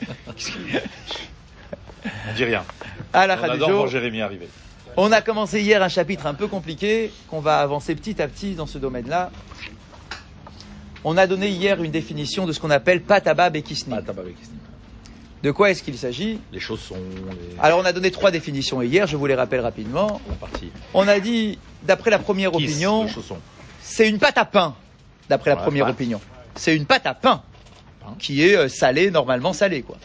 On 2.05 2.35
dit 2.35 2.45
rien. 2.45 2.65
Adore 3.13 3.89
Jérémie 3.89 4.23
arriver. 4.23 4.49
On 4.97 5.13
a 5.13 5.21
commencé 5.21 5.61
hier 5.61 5.83
un 5.83 5.89
chapitre 5.89 6.27
un 6.27 6.35
peu 6.35 6.49
compliqué, 6.49 7.13
qu'on 7.29 7.41
va 7.41 7.61
avancer 7.61 7.95
petit 7.95 8.21
à 8.21 8.29
petit 8.29 8.55
dans 8.55 8.67
ce 8.67 8.79
domaine-là. 8.79 9.31
On 11.05 11.17
a 11.17 11.27
donné 11.27 11.49
hier 11.49 11.83
une 11.83 11.91
définition 11.91 12.45
de 12.45 12.53
ce 12.53 12.61
qu'on 12.61 12.71
appelle 12.71 13.03
patabab 13.03 13.57
et 13.57 13.63
kisni. 13.63 13.95
Christine. 13.95 14.59
De 15.43 15.51
quoi 15.53 15.71
est-ce 15.71 15.83
qu'il 15.83 15.97
s'agit? 15.97 16.39
Les 16.53 16.61
chaussons, 16.61 16.97
les... 17.31 17.59
Alors 17.59 17.79
on 17.79 17.85
a 17.87 17.93
donné 17.93 18.11
trois 18.11 18.31
définitions 18.31 18.83
hier, 18.83 19.07
je 19.07 19.17
vous 19.17 19.25
les 19.27 19.35
rappelle 19.35 19.61
rapidement. 19.61 20.21
la 20.29 20.35
partie. 20.35 20.71
On 20.93 21.09
a 21.09 21.19
dit, 21.19 21.59
d'après 21.83 22.11
la 22.11 22.19
première 22.19 22.51
Kiss, 22.51 22.71
opinion, 22.71 23.07
c'est 23.81 24.09
une 24.09 24.19
pâte 24.19 24.37
à 24.37 24.45
pain, 24.45 24.75
d'après 25.31 25.51
la 25.51 25.57
Ouais, 25.57 25.63
première 25.63 25.89
opinion. 25.89 26.21
C'est 26.57 26.77
une 26.77 26.85
pâte 26.85 27.07
à 27.07 27.15
pain, 27.15 27.43
Pain. 28.01 28.15
qui 28.19 28.47
est 28.47 28.55
euh, 28.57 28.69
salée, 28.69 29.11
normalement 29.11 29.55
salée, 29.55 29.81
quoi. 29.81 29.97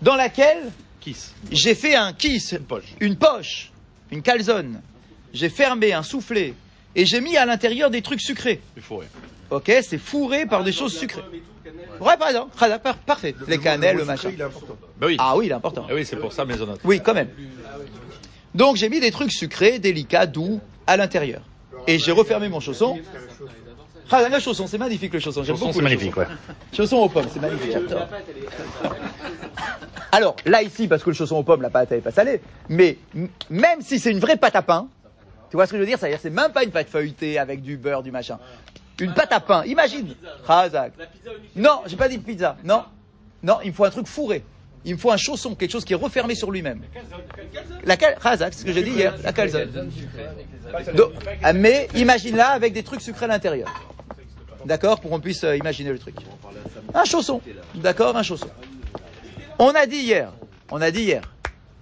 Dans 0.00 0.14
laquelle 0.16 0.70
Kiss. 1.00 1.34
j'ai 1.50 1.74
fait 1.74 1.94
un 1.94 2.12
kiss, 2.12 2.52
Une 2.52 2.64
poche. 2.64 2.84
une 3.00 3.16
poche, 3.16 3.70
une 4.10 4.22
calzone. 4.22 4.80
J'ai 5.32 5.48
fermé 5.48 5.92
un 5.92 6.02
soufflet 6.02 6.54
et 6.96 7.04
j'ai 7.06 7.20
mis 7.20 7.36
à 7.36 7.46
l'intérieur 7.46 7.90
des 7.90 8.02
trucs 8.02 8.20
sucrés. 8.20 8.60
Faut, 8.80 8.96
ouais. 8.98 9.06
Ok, 9.50 9.70
c'est 9.82 9.98
fourré 9.98 10.46
par 10.46 10.64
des 10.64 10.72
choses 10.72 10.96
sucrées. 10.96 11.22
Ouais, 12.00 12.16
par 12.16 12.28
exemple, 12.28 12.50
parfait. 13.06 13.34
Les 13.46 13.58
cannelles, 13.58 13.96
le 13.96 14.02
sucré, 14.02 14.12
machin. 14.14 14.30
Il 14.34 14.40
est 14.40 14.44
important. 14.44 14.76
Bah 14.98 15.06
oui. 15.06 15.16
Ah 15.18 15.36
oui, 15.36 15.46
il 15.46 15.50
est 15.50 15.54
important. 15.54 15.86
Ah 15.88 15.94
oui, 15.94 16.04
c'est 16.04 16.16
pour 16.16 16.32
ça 16.32 16.44
maisonnette. 16.44 16.80
Oui, 16.84 17.00
quand 17.02 17.14
même. 17.14 17.28
Donc 18.54 18.76
j'ai 18.76 18.88
mis 18.88 19.00
des 19.00 19.10
trucs 19.10 19.32
sucrés, 19.32 19.78
délicats, 19.78 20.26
doux 20.26 20.60
à 20.86 20.96
l'intérieur. 20.96 21.42
Et 21.86 21.98
j'ai 21.98 22.12
refermé 22.12 22.48
mon 22.48 22.60
chausson. 22.60 22.98
Ah, 24.10 24.26
le 24.26 24.40
chausson, 24.40 24.66
c'est 24.66 24.78
magnifique 24.78 25.12
le 25.12 25.20
chausson. 25.20 25.42
J'aime 25.42 25.54
Chausson, 25.54 25.66
beaucoup 25.66 25.78
c'est 25.78 25.84
le 25.84 25.90
magnifique, 25.90 26.16
ouais. 26.16 26.24
chausson. 26.24 26.76
Chausson 26.76 26.96
aux 26.96 27.08
pommes, 27.10 27.26
c'est 27.32 27.40
magnifique. 27.40 27.76
Alors 30.12 30.36
là 30.46 30.62
ici, 30.62 30.88
parce 30.88 31.02
que 31.02 31.10
le 31.10 31.14
chausson 31.14 31.36
aux 31.36 31.42
pommes, 31.42 31.62
la 31.62 31.70
pâte 31.70 31.92
elle 31.92 31.98
est 31.98 32.02
pas 32.02 32.10
salée, 32.10 32.40
mais 32.68 32.96
même 33.50 33.80
si 33.82 33.98
c'est 33.98 34.10
une 34.10 34.20
vraie 34.20 34.36
pâte 34.36 34.56
à 34.56 34.62
pain, 34.62 34.88
tu 35.50 35.56
vois 35.56 35.66
ce 35.66 35.72
que 35.72 35.76
je 35.76 35.82
veux 35.82 35.86
dire 35.86 35.98
C'est-à-dire 35.98 36.18
c'est 36.20 36.30
même 36.30 36.52
pas 36.52 36.64
une 36.64 36.70
pâte 36.70 36.88
feuilletée 36.88 37.38
avec 37.38 37.62
du 37.62 37.76
beurre, 37.76 38.02
du 38.02 38.10
machin. 38.10 38.38
Une 39.00 39.14
pâte 39.14 39.32
à 39.32 39.40
pain, 39.40 39.64
imagine. 39.64 40.14
Razak. 40.44 40.92
Non, 41.54 41.82
j'ai 41.86 41.96
pas 41.96 42.08
dit 42.08 42.18
pizza. 42.18 42.56
Non, 42.64 42.84
non, 43.42 43.58
il 43.62 43.70
me 43.70 43.74
faut 43.74 43.84
un 43.84 43.90
truc 43.90 44.06
fourré. 44.06 44.44
Il 44.84 44.94
me 44.94 44.98
faut 44.98 45.10
un 45.10 45.16
chausson, 45.16 45.54
quelque 45.54 45.70
chose 45.72 45.84
qui 45.84 45.92
est 45.92 45.96
refermé 45.96 46.34
sur 46.34 46.50
lui-même. 46.50 46.82
La 47.84 47.96
cal... 47.96 48.16
Razak, 48.20 48.54
c'est 48.54 48.60
ce 48.60 48.64
que 48.64 48.72
j'ai 48.72 48.82
dit 48.82 48.90
hier, 48.90 49.14
la 49.22 49.32
calzone. 49.32 49.90
Mais 51.54 51.88
imagine-la 51.94 52.48
avec 52.48 52.72
des 52.72 52.82
trucs 52.82 53.00
sucrés 53.00 53.26
à 53.26 53.28
l'intérieur. 53.28 53.68
D'accord 54.64 55.00
Pour 55.00 55.10
qu'on 55.10 55.20
puisse 55.20 55.44
euh, 55.44 55.56
imaginer 55.56 55.90
le 55.90 55.98
truc. 55.98 56.16
Un 56.92 57.04
chausson. 57.04 57.40
D'accord 57.76 58.16
Un 58.16 58.22
chausson. 58.22 58.48
On 59.58 59.70
a 59.70 59.86
dit 59.86 59.96
hier, 59.98 60.32
on 60.70 60.80
a 60.80 60.90
dit 60.90 61.02
hier, 61.02 61.22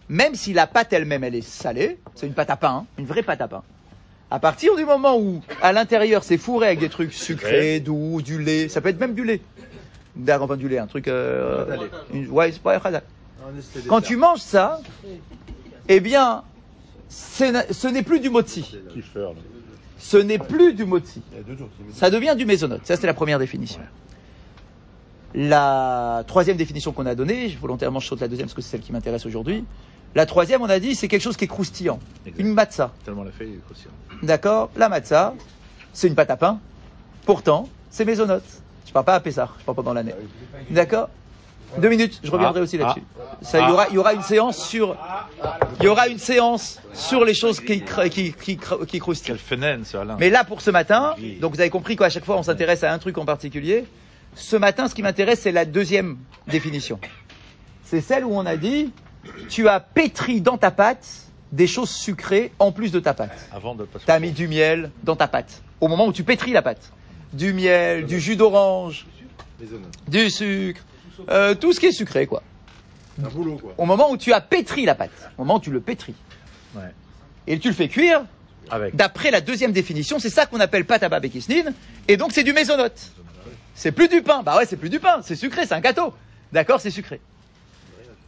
même 0.09 0.35
si 0.35 0.53
la 0.53 0.67
pâte 0.67 0.93
elle-même 0.93 1.25
elle 1.25 1.35
est 1.35 1.43
salée, 1.47 1.99
c'est 2.15 2.27
une 2.27 2.33
pâte 2.33 2.51
à 2.51 2.57
pain, 2.57 2.71
hein, 2.71 2.87
une 2.99 3.07
vraie 3.07 3.23
pâte 3.23 3.41
à 3.41 3.49
pain. 3.49 3.63
À 4.31 4.39
partir 4.41 4.75
du 4.77 4.85
moment 4.85 5.19
où 5.19 5.41
à 5.63 5.73
l'intérieur 5.73 6.25
c'est 6.25 6.39
fourré 6.39 6.67
avec 6.69 6.79
des 6.81 6.89
trucs 6.89 7.13
sucrés, 7.13 7.81
doux, 7.81 8.23
du 8.23 8.43
lait, 8.43 8.69
ça 8.69 8.81
peut 8.81 8.89
être 8.89 8.99
même 9.01 9.15
du 9.15 9.25
lait. 9.25 9.41
Enfin 10.29 10.57
du 10.57 10.69
lait, 10.69 10.79
un 10.79 10.87
truc. 10.87 11.09
Euh, 11.09 11.67
une- 12.13 12.29
ouais, 12.31 12.51
c'est 12.51 12.63
pas 12.63 12.81
khazak. 12.81 13.05
Quand 13.89 14.01
tu 14.01 14.17
manges 14.17 14.41
ça, 14.41 14.81
eh 15.89 16.01
bien, 16.01 16.43
ce 17.09 17.87
n'est 17.89 18.03
plus 18.03 18.21
du 18.21 18.31
motzi. 18.31 18.77
Ce 19.99 20.17
n'est 20.17 20.39
plus 20.39 20.73
du 20.73 20.85
motzi. 20.87 21.21
Ça 21.93 22.11
devient 22.11 22.35
du 22.37 22.47
mésonote. 22.47 22.81
Ça, 22.85 22.97
c'est 22.97 23.07
la 23.07 23.15
première 23.15 23.39
définition. 23.39 23.81
La 25.37 26.25
troisième 26.27 26.57
définition 26.57 26.93
qu'on 26.93 27.05
a 27.07 27.15
donnée, 27.15 27.51
je- 27.51 27.59
volontairement 27.59 28.01
je 28.01 28.07
saute 28.09 28.21
la 28.23 28.29
deuxième 28.29 28.47
parce 28.47 28.55
que 28.55 28.63
c'est 28.63 28.71
celle 28.71 28.81
qui 28.81 28.93
m'intéresse 28.93 29.27
aujourd'hui. 29.27 29.65
La 30.15 30.25
troisième, 30.25 30.63
on 30.63 30.69
a 30.71 30.79
dit, 30.79 30.95
c'est 30.95 31.09
quelque 31.09 31.21
chose 31.23 31.37
qui 31.37 31.45
est 31.45 31.49
croustillant. 31.49 31.99
Exact. 32.25 32.41
Une 32.41 32.55
matzah. 32.55 32.91
Tellement 33.05 33.23
la 33.23 33.33
fait, 33.33 33.45
il 33.47 33.55
est 33.57 33.65
croustillant. 33.65 33.93
D'accord 34.23 34.71
La 34.77 34.89
matzah, 34.89 35.35
c'est 35.93 36.09
une 36.09 36.15
pâte 36.15 36.31
à 36.31 36.37
pain. 36.39 36.59
Pourtant, 37.27 37.69
c'est 37.91 38.07
mésonote. 38.07 38.45
Je 38.87 38.93
parle 38.93 39.05
pas 39.05 39.15
à 39.17 39.21
Pessah, 39.21 39.51
je 39.61 39.65
parle 39.65 39.77
pas 39.77 39.83
dans 39.83 39.93
l'année. 39.93 40.15
D'accord 40.71 41.11
Deux 41.77 41.89
minutes, 41.91 42.19
je 42.25 42.31
reviendrai 42.31 42.61
Ah, 42.61 42.63
aussi 42.63 42.79
là-dessus. 42.79 43.03
ah. 43.21 43.37
Ça, 43.43 43.61
il 43.61 43.69
y 43.69 43.73
aura, 43.73 43.89
il 43.91 43.95
y 43.95 43.99
aura 43.99 44.15
une 44.15 44.23
séance 44.23 44.57
sur, 44.67 44.97
il 45.81 45.85
y 45.85 45.89
aura 45.89 46.09
une 46.09 46.19
séance 46.19 46.81
sur 46.95 47.25
les 47.27 47.35
choses 47.35 47.61
qui, 47.61 47.83
qui, 48.11 48.33
qui, 48.33 48.57
qui 48.87 48.99
croustillent. 48.99 49.27
Quel 49.35 49.39
fenen, 49.39 49.85
ce 49.85 49.99
Alain. 49.99 50.17
Mais 50.19 50.31
là, 50.31 50.45
pour 50.45 50.63
ce 50.63 50.71
matin, 50.71 51.15
donc 51.43 51.53
vous 51.55 51.61
avez 51.61 51.69
compris 51.69 51.95
qu'à 51.97 52.09
chaque 52.09 52.25
fois, 52.25 52.39
on 52.39 52.43
s'intéresse 52.43 52.85
à 52.85 52.93
un 52.93 52.99
truc 52.99 53.19
en 53.19 53.27
particulier. 53.27 53.85
Ce 54.37 54.55
matin, 54.55 54.87
ce 54.87 54.95
qui 54.95 55.03
m'intéresse, 55.03 55.41
c'est 55.41 55.51
la 55.53 55.65
deuxième 55.65 56.19
définition. 56.47 57.01
C'est 57.85 58.03
celle 58.03 58.25
où 58.25 58.33
on 58.33 58.45
a 58.45 58.57
dit, 58.57 58.93
tu 59.49 59.67
as 59.67 59.81
pétri 59.81 60.41
dans 60.43 60.59
ta 60.59 60.71
pâte 60.71 61.07
des 61.53 61.67
choses 61.67 61.91
sucrées 61.91 62.53
en 62.59 62.71
plus 62.71 62.93
de 62.93 63.01
ta 63.01 63.15
pâte. 63.15 63.49
Avant 63.51 63.75
de 63.75 63.85
passer. 63.85 64.05
Tu 64.05 64.11
as 64.11 64.21
mis 64.21 64.33
du 64.33 64.47
miel 64.47 64.91
dans 65.05 65.17
ta 65.17 65.27
pâte. 65.27 65.63
Au 65.81 65.89
moment 65.89 66.07
où 66.07 66.13
tu 66.13 66.23
pétris 66.23 66.53
la 66.53 66.61
pâte. 66.63 66.93
Du 67.33 67.55
miel, 67.55 68.05
du 68.07 68.21
jus 68.21 68.37
d'orange, 68.37 69.07
du 70.07 70.31
sucre, 70.31 70.83
euh, 71.31 71.55
tout 71.55 71.73
ce 71.73 71.81
qui 71.81 71.87
est 71.87 71.93
sucré, 71.93 72.27
quoi. 72.27 72.43
Un 73.25 73.29
boulot, 73.29 73.57
quoi. 73.57 73.75
Au 73.79 73.87
moment 73.87 74.11
où 74.11 74.19
tu 74.19 74.33
as 74.35 74.41
pétri 74.43 74.85
la 74.85 74.95
pâte. 74.95 75.31
Au 75.39 75.43
moment 75.43 75.57
où 75.57 75.61
tu 75.61 75.71
le 75.71 75.81
pétris. 75.81 76.15
Ouais. 76.75 76.93
Et 77.47 77.59
tu 77.59 77.69
le 77.69 77.75
fais 77.75 77.89
cuire, 77.89 78.25
Avec. 78.71 78.95
d'après 78.95 79.31
la 79.31 79.41
deuxième 79.41 79.73
définition, 79.73 80.19
c'est 80.19 80.31
ça 80.31 80.45
qu'on 80.47 80.61
appelle 80.61 80.85
pâte 80.85 81.03
à 81.05 81.09
babékisnine, 81.09 81.73
et 82.09 82.17
donc 82.17 82.33
c'est 82.33 82.45
du 82.45 82.53
mésonote. 82.53 83.13
C'est 83.77 83.93
plus 83.93 84.09
du 84.09 84.23
pain. 84.23 84.43
Bah 84.43 84.57
ouais, 84.57 84.67
c'est 84.67 84.77
plus 84.77 84.89
du 84.89 84.99
pain, 84.99 85.21
c'est 85.23 85.37
sucré, 85.37 85.67
c'est 85.67 85.75
un 85.75 85.81
gâteau. 85.81 86.13
D'accord, 86.51 86.81
c'est 86.81 86.91
sucré. 86.91 87.21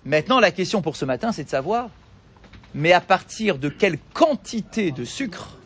Maintenant, 0.04 0.38
la 0.38 0.52
question 0.52 0.82
pour 0.82 0.94
ce 0.94 1.04
matin, 1.04 1.32
c'est 1.32 1.44
de 1.44 1.48
savoir, 1.48 1.88
mais 2.74 2.92
à 2.92 3.00
partir 3.00 3.58
de 3.58 3.68
quelle 3.68 3.98
quantité 4.14 4.92
de 4.92 5.04
sucre 5.04 5.56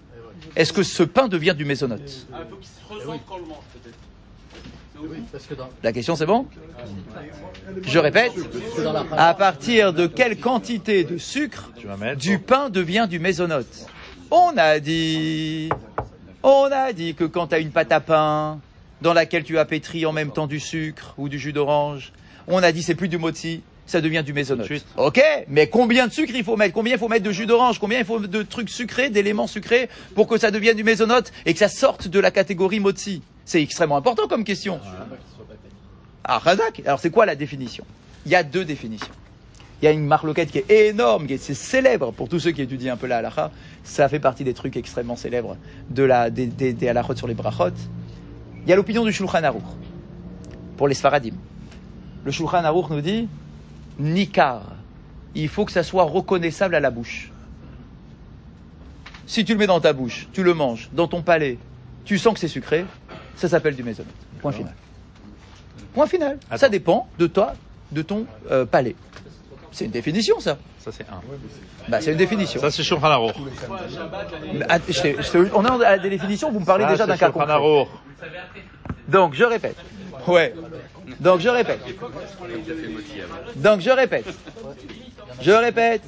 est-ce 0.55 0.73
que 0.73 0.83
ce 0.83 1.03
pain 1.03 1.29
devient 1.29 1.55
du 1.57 1.65
mésonote? 1.65 2.27
Ah, 2.33 2.39
il 2.45 2.51
faut 2.51 2.57
qu'il 2.57 2.69
se 2.69 2.89
ressente 2.89 3.21
quand 3.27 3.35
on 3.35 3.39
le 3.39 3.45
mange, 3.45 3.59
peut-être. 3.73 3.99
C'est 5.41 5.53
au 5.53 5.57
goût. 5.57 5.71
La 5.83 5.93
question, 5.93 6.15
c'est 6.15 6.27
bon? 6.27 6.47
Je 7.83 7.99
répète, 7.99 8.33
à 9.13 9.35
partir 9.35 9.93
de 9.93 10.07
quelle 10.07 10.39
quantité 10.39 11.05
de 11.05 11.19
sucre 11.19 11.71
du 12.17 12.39
pain 12.39 12.71
devient 12.71 13.07
du 13.09 13.19
mésonote? 13.19 13.87
On 14.31 14.53
a 14.57 14.79
dit, 14.79 15.71
on 16.43 16.69
a 16.71 16.93
dit 16.93 17.15
que 17.15 17.25
quand 17.25 17.49
tu 17.49 17.55
as 17.55 17.59
une 17.59 17.71
pâte 17.71 17.93
à 17.93 18.01
pain 18.01 18.61
dans 19.03 19.13
laquelle 19.13 19.45
tu 19.45 19.59
as 19.59 19.65
pétri 19.65 20.07
en 20.07 20.13
même 20.13 20.31
temps 20.31 20.47
du 20.47 20.61
sucre 20.61 21.15
ou 21.19 21.29
du 21.29 21.39
jus 21.39 21.53
d'orange, 21.53 22.13
on 22.47 22.63
a 22.63 22.73
dit 22.73 22.83
c'est 22.83 22.95
plus 22.95 23.09
du 23.09 23.19
moti, 23.19 23.63
ça 23.87 24.01
devient 24.01 24.23
du 24.25 24.33
suite. 24.65 24.87
Ok, 24.97 25.21
mais 25.49 25.67
combien 25.67 26.07
de 26.07 26.13
sucre 26.13 26.33
il 26.35 26.45
faut 26.45 26.57
mettre? 26.57 26.73
Combien 26.73 26.95
il 26.95 26.99
faut 26.99 27.09
mettre 27.09 27.25
de 27.25 27.33
jus 27.33 27.47
d'orange? 27.47 27.79
Combien 27.79 27.99
il 27.99 28.05
faut 28.05 28.21
de 28.21 28.43
trucs 28.43 28.71
sucrés, 28.71 29.11
d'éléments 29.11 29.47
sucrés 29.47 29.89
pour 30.15 30.27
que 30.29 30.39
ça 30.39 30.51
devienne 30.51 30.77
du 30.77 30.85
mésonote 30.85 31.33
et 31.45 31.53
que 31.53 31.59
ça 31.59 31.69
sorte 31.69 32.09
de 32.09 32.21
la 32.21 32.31
catégorie 32.31 32.81
moti? 32.81 33.23
C'est 33.45 33.61
extrêmement 33.61 33.97
important 33.97 34.29
comme 34.29 34.45
question. 34.45 34.81
Ah, 36.25 36.39
Razak, 36.39 36.81
alors 36.87 37.01
c'est 37.01 37.11
quoi 37.11 37.27
la 37.27 37.35
définition? 37.35 37.85
Il 38.25 38.31
y 38.31 38.37
a 38.37 38.45
deux 38.45 38.65
définitions. 38.65 39.13
Il 39.81 39.87
y 39.87 39.89
a 39.89 39.91
une 39.91 40.07
marloquette 40.07 40.53
qui 40.53 40.59
est 40.59 40.71
énorme, 40.91 41.27
qui 41.27 41.35
est 41.35 41.39
c'est 41.39 41.55
célèbre 41.55 42.13
pour 42.13 42.29
tous 42.29 42.39
ceux 42.39 42.53
qui 42.53 42.63
étudient 42.63 42.95
un 42.95 42.97
peu 42.97 43.09
la 43.09 43.19
halakha. 43.19 43.51
Ça 43.83 44.09
fait 44.09 44.21
partie 44.21 44.45
des 44.45 44.55
trucs 44.55 44.77
extrêmement 44.77 45.17
célèbres 45.17 45.57
de 45.91 46.05
la, 46.05 46.31
des, 46.31 46.47
des, 46.47 46.73
des 46.73 46.89
halakhot 46.89 47.17
sur 47.17 47.27
les 47.27 47.35
brachot. 47.35 47.75
Il 48.65 48.69
y 48.69 48.73
a 48.73 48.77
l'opinion 48.77 49.05
du 49.05 49.13
Shulchan 49.13 49.43
Aruch 49.43 49.63
pour 50.77 50.89
les 50.89 50.95
Sfaradim. 50.95 51.35
Le 52.25 52.31
Shulchan 52.31 52.65
Aruch 52.65 52.91
nous 52.91 53.01
dit 53.01 53.29
Nikar, 53.99 54.63
il 55.35 55.49
faut 55.49 55.65
que 55.65 55.73
ça 55.73 55.83
soit 55.83 56.05
reconnaissable 56.05 56.75
à 56.75 56.81
la 56.81 56.91
bouche. 56.91 57.33
Si 59.27 59.45
tu 59.45 59.53
le 59.53 59.59
mets 59.59 59.67
dans 59.67 59.81
ta 59.81 59.93
bouche, 59.93 60.29
tu 60.33 60.43
le 60.43 60.55
manges, 60.55 60.91
dans 60.93 61.09
ton 61.09 61.23
palais, 61.23 61.59
tu 62.05 62.19
sens 62.19 62.35
que 62.35 62.41
c'est 62.41 62.49
sucré, 62.49 62.85
ça 63.35 63.49
s'appelle 63.49 63.75
du 63.75 63.83
mésonote. 63.83 64.13
Point 64.41 64.53
final. 64.53 64.75
Point 65.95 66.07
final. 66.07 66.39
Ça 66.57 66.69
dépend 66.69 67.09
de 67.19 67.27
toi, 67.27 67.55
de 67.91 68.03
ton 68.03 68.27
euh, 68.51 68.65
palais. 68.65 68.95
C'est 69.73 69.87
une 69.87 69.91
définition, 69.91 70.39
ça. 70.39 70.59
Ça, 70.79 70.93
c'est 70.93 71.09
un. 71.09 71.21
Bah, 71.89 72.01
c'est 72.01 72.13
une 72.13 72.19
définition. 72.19 72.61
Ça, 72.61 72.71
c'est 72.71 72.83
Shulchan 72.83 73.05
Aruch. 73.11 73.35
Je 74.89 74.93
je 74.93 75.31
t'ai- 75.31 75.51
on 75.55 75.65
est 75.65 75.85
à 75.85 75.97
la 75.97 76.09
définition, 76.09 76.53
vous 76.53 76.61
me 76.61 76.65
parlez 76.67 76.85
déjà 76.87 77.07
d'un 77.07 77.17
cas 77.17 77.31
concret. 77.31 77.53
Donc, 79.09 79.35
je 79.35 79.45
répète. 79.45 79.77
Ouais. 80.29 80.55
Donc, 81.21 81.41
je 81.41 81.49
répète. 81.49 81.81
Donc, 83.57 83.81
je 83.81 83.91
répète. 83.91 84.27
Je 85.41 85.51
répète. 85.53 86.03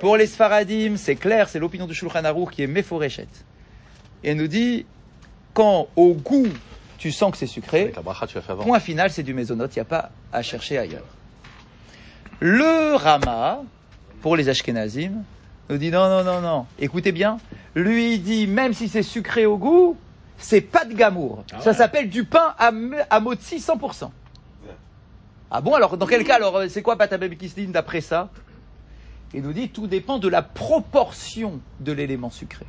Pour 0.00 0.16
les 0.16 0.26
Sfaradim, 0.26 0.96
c'est 0.96 1.14
clair, 1.16 1.48
c'est 1.48 1.58
l'opinion 1.60 1.86
de 1.86 1.92
Shulchan 1.92 2.24
Aruch 2.24 2.50
qui 2.50 2.62
est 2.62 2.66
méforéchette. 2.66 3.44
Et 4.24 4.30
elle 4.30 4.36
nous 4.36 4.48
dit, 4.48 4.84
quand 5.54 5.86
au 5.96 6.14
goût, 6.14 6.48
tu 6.98 7.12
sens 7.12 7.30
que 7.32 7.36
c'est 7.38 7.46
sucré, 7.46 7.82
Avec 7.82 7.96
la 7.96 8.02
bracha, 8.02 8.26
tu 8.26 8.34
l'as 8.36 8.42
fait 8.42 8.52
avant. 8.52 8.64
Point 8.64 8.80
final, 8.80 9.10
c'est 9.10 9.22
du 9.22 9.34
mésonote, 9.34 9.74
il 9.74 9.78
n'y 9.78 9.82
a 9.82 9.84
pas 9.86 10.10
à 10.32 10.42
chercher 10.42 10.78
ailleurs. 10.78 11.04
Le 12.44 12.96
Rama, 12.96 13.62
pour 14.20 14.34
les 14.34 14.48
Ashkenazim, 14.48 15.22
nous 15.70 15.78
dit 15.78 15.92
non, 15.92 16.08
non, 16.08 16.24
non, 16.24 16.40
non. 16.40 16.66
Écoutez 16.80 17.12
bien, 17.12 17.38
lui 17.76 18.14
il 18.14 18.22
dit 18.24 18.48
même 18.48 18.74
si 18.74 18.88
c'est 18.88 19.04
sucré 19.04 19.46
au 19.46 19.56
goût, 19.56 19.96
c'est 20.38 20.60
pas 20.60 20.84
de 20.84 20.92
gamour. 20.92 21.44
Ça 21.60 21.72
s'appelle 21.72 22.10
du 22.10 22.24
pain 22.24 22.52
à, 22.58 22.72
à 23.10 23.20
motzi 23.20 23.58
100%. 23.58 24.10
Ah 25.52 25.60
bon, 25.60 25.74
alors 25.74 25.96
dans 25.96 26.06
quel 26.06 26.24
cas, 26.24 26.34
alors 26.34 26.56
euh, 26.56 26.66
c'est 26.68 26.82
quoi 26.82 26.96
kisline 27.38 27.70
d'après 27.70 28.00
ça? 28.00 28.28
Il 29.32 29.42
nous 29.42 29.52
dit 29.52 29.68
tout 29.68 29.86
dépend 29.86 30.18
de 30.18 30.26
la 30.26 30.42
proportion 30.42 31.60
de 31.78 31.92
l'élément 31.92 32.30
sucré. 32.30 32.66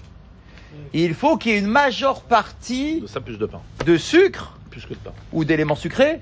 Il 0.93 1.15
faut 1.15 1.35
qu'il 1.37 1.51
y 1.53 1.55
ait 1.55 1.59
une 1.59 1.65
majeure 1.65 2.21
partie 2.21 3.01
De 3.01 3.07
ça, 3.07 3.21
plus 3.21 3.39
de 3.39 3.45
pain. 3.47 3.61
de 3.87 3.97
sucre 3.97 4.55
Plus 4.69 4.85
que 4.85 4.93
de 4.93 4.99
pain. 4.99 5.13
ou 5.31 5.45
d'éléments 5.45 5.75
sucrés 5.75 6.21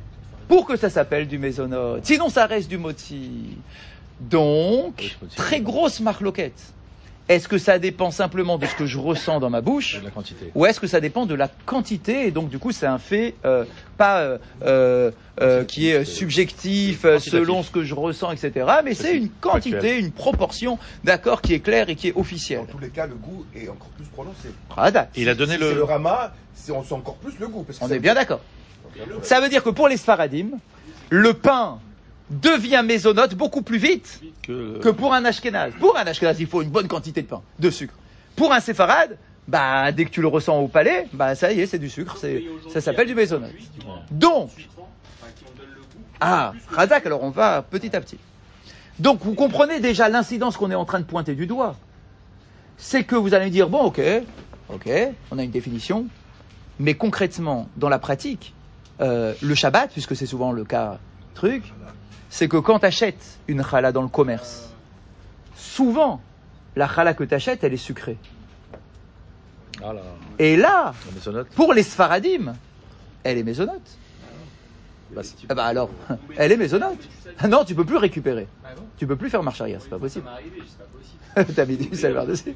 pour 0.52 0.66
que 0.68 0.76
ça 0.76 0.90
s'appelle 0.90 1.30
du 1.30 1.38
mésonote. 1.38 2.06
Sinon, 2.06 2.28
ça 2.28 2.46
reste 2.46 2.68
du 2.68 2.78
moti. 2.78 3.56
Donc, 4.20 5.16
très 5.38 5.62
grosse 5.62 6.02
marloquette. 6.02 6.74
Est-ce 7.30 7.48
que 7.48 7.58
ça 7.58 7.80
dépend 7.80 8.12
simplement 8.12 8.58
de 8.58 8.66
ce 8.66 8.76
que 8.76 8.86
je 8.86 8.98
ressens 8.98 9.40
dans 9.40 9.50
ma 9.50 9.62
bouche 9.62 10.00
De 10.02 10.04
la 10.04 10.12
quantité. 10.12 10.52
ou 10.54 10.66
est-ce 10.66 10.82
que 10.82 10.88
ça 10.88 11.00
dépend 11.00 11.26
de 11.26 11.36
la 11.36 11.48
quantité 11.66 12.28
et 12.28 12.32
donc 12.32 12.50
du 12.50 12.60
coup 12.60 12.74
c'est 12.74 12.86
un 12.88 12.98
fait 12.98 13.36
euh, 13.46 13.64
pas 13.98 14.20
euh, 14.20 14.38
euh, 15.40 15.64
qui 15.64 15.88
est 15.88 16.04
subjectif 16.04 17.04
selon 17.20 17.64
ce 17.64 17.72
que 17.72 17.84
je 17.84 17.94
ressens 17.96 18.32
etc 18.34 18.66
mais 18.84 18.94
c'est 18.94 19.16
une 19.16 19.30
quantité 19.30 19.76
Factuel. 19.78 20.00
une 20.04 20.12
proportion 20.12 20.78
d'accord 21.06 21.42
qui 21.42 21.54
est 21.54 21.62
claire 21.62 21.90
et 21.90 21.96
qui 21.96 22.10
est 22.10 22.14
Dans 22.14 22.20
officielle 22.20 22.66
tous 22.70 22.80
les 22.80 22.90
cas, 22.90 23.08
le 23.08 23.16
goût 23.16 23.46
est 23.56 23.70
encore 23.70 23.92
plus 23.96 24.08
prononcé. 24.08 24.50
Rada. 24.70 25.08
Il 25.16 25.30
a 25.30 25.36
donné 25.36 25.54
Si 25.54 25.60
c'est 25.60 25.70
le 25.70 25.76
le. 25.76 25.84
rama, 25.84 26.34
c'est- 26.54 26.74
on 26.74 26.84
sent 26.84 26.96
encore 26.96 27.16
plus 27.16 27.40
le 27.40 27.48
goût. 27.48 27.64
Parce 27.64 27.80
que 27.80 27.86
on 27.86 27.90
est 27.90 28.00
bien 28.00 28.16
d'accord 28.16 28.42
ça 29.22 29.40
veut 29.42 29.50
dire 29.50 29.64
que 29.64 29.70
pour 29.70 29.88
les 29.88 29.98
Sfaradim 29.98 30.48
le 31.10 31.34
pain 31.34 31.80
devient 32.30 32.84
mésonote 32.86 33.36
beaucoup 33.36 33.62
plus 33.62 33.78
vite 33.78 34.22
Que 34.44 34.90
pour 34.90 35.14
un 35.14 35.26
Ashkenaz. 35.26 35.72
Pour 35.80 35.98
un 35.98 36.04
Ashkenaz, 36.08 36.38
il 36.40 36.48
faut 36.48 36.62
une 36.62 36.70
bonne 36.70 36.88
quantité 36.88 37.22
de 37.22 37.28
pain, 37.28 37.42
de 37.60 37.70
sucre. 37.70 37.94
Pour 38.38 38.54
un 38.54 38.62
séfarade, 38.62 39.18
bah, 39.48 39.92
dès 39.92 40.06
que 40.06 40.10
tu 40.10 40.22
le 40.22 40.28
ressens 40.28 40.58
au 40.58 40.68
palais, 40.70 41.08
bah, 41.12 41.36
ça 41.36 41.52
y 41.52 41.60
est, 41.60 41.66
c'est 41.66 41.80
du 41.80 41.90
sucre, 41.90 42.16
c'est, 42.18 42.44
ça 42.72 42.80
s'appelle 42.80 43.08
du 43.08 43.16
mésonote. 43.16 43.52
Donc, 44.10 44.50
Enfin, 44.52 45.32
qui 45.36 45.44
on 45.46 45.58
donne 45.58 45.68
le 45.76 45.82
goût. 45.82 46.06
ah, 46.22 46.54
Razak, 46.70 47.06
alors 47.06 47.24
on 47.24 47.30
va 47.32 47.62
petit 47.62 47.94
à 47.94 48.00
petit. 48.00 48.18
Donc, 49.00 49.20
vous 49.24 49.34
comprenez 49.34 49.82
déjà 49.82 50.08
l'incidence 50.08 50.56
qu'on 50.56 50.72
est 50.72 50.76
en 50.76 50.86
train 50.86 51.00
de 51.00 51.06
pointer 51.06 51.36
du 51.36 51.48
doigt. 51.48 51.76
C'est 52.78 53.04
que 53.04 53.16
vous 53.16 53.34
allez 53.34 53.46
me 53.46 53.52
dire, 53.52 53.68
bon, 53.68 53.80
ok, 53.82 54.00
ok, 54.70 54.90
on 55.32 55.38
a 55.40 55.44
une 55.44 55.52
définition, 55.52 56.06
mais 56.80 56.94
concrètement, 56.94 57.68
dans 57.76 57.90
la 57.90 58.00
pratique, 58.00 58.54
euh, 59.02 59.34
le 59.42 59.56
Shabbat, 59.56 59.92
puisque 59.92 60.16
c'est 60.16 60.26
souvent 60.26 60.52
le 60.52 60.64
cas 60.64 61.00
truc, 61.34 61.74
c'est 62.30 62.48
que 62.48 62.58
quand 62.58 62.80
tu 62.80 62.86
achètes 62.86 63.40
une 63.48 63.64
challah 63.64 63.92
dans 63.92 64.02
le 64.02 64.08
commerce, 64.08 64.74
souvent, 65.56 66.22
la 66.76 66.88
challah 66.88 67.14
que 67.14 67.24
tu 67.24 67.34
achètes, 67.34 67.64
elle 67.64 67.74
est 67.74 67.78
sucrée. 67.78 68.18
Ah 69.84 69.94
là, 69.94 70.02
Et 70.38 70.56
là, 70.56 70.94
pour 71.56 71.74
les 71.74 71.84
Sfaradim, 71.84 72.54
elle 73.24 73.38
est 73.38 73.44
mésonote. 73.44 73.98
Bah, 75.14 75.22
Ah 75.50 75.56
bah 75.56 75.66
alors, 75.66 75.90
elle 76.38 76.52
est 76.52 76.58
mésonote. 76.58 77.00
Ah 77.40 77.48
Non, 77.48 77.64
tu 77.64 77.76
peux 77.76 77.86
plus 77.86 77.98
récupérer. 77.98 78.48
Tu 78.98 79.08
peux 79.08 79.16
plus 79.16 79.30
faire 79.30 79.44
marche 79.44 79.62
arrière, 79.62 79.80
c'est 79.82 79.90
pas 79.90 80.00
possible. 80.00 80.28
T'as 81.56 81.66
mis 81.66 81.78
du 81.78 81.96
sel 81.96 82.14
par-dessus. 82.14 82.56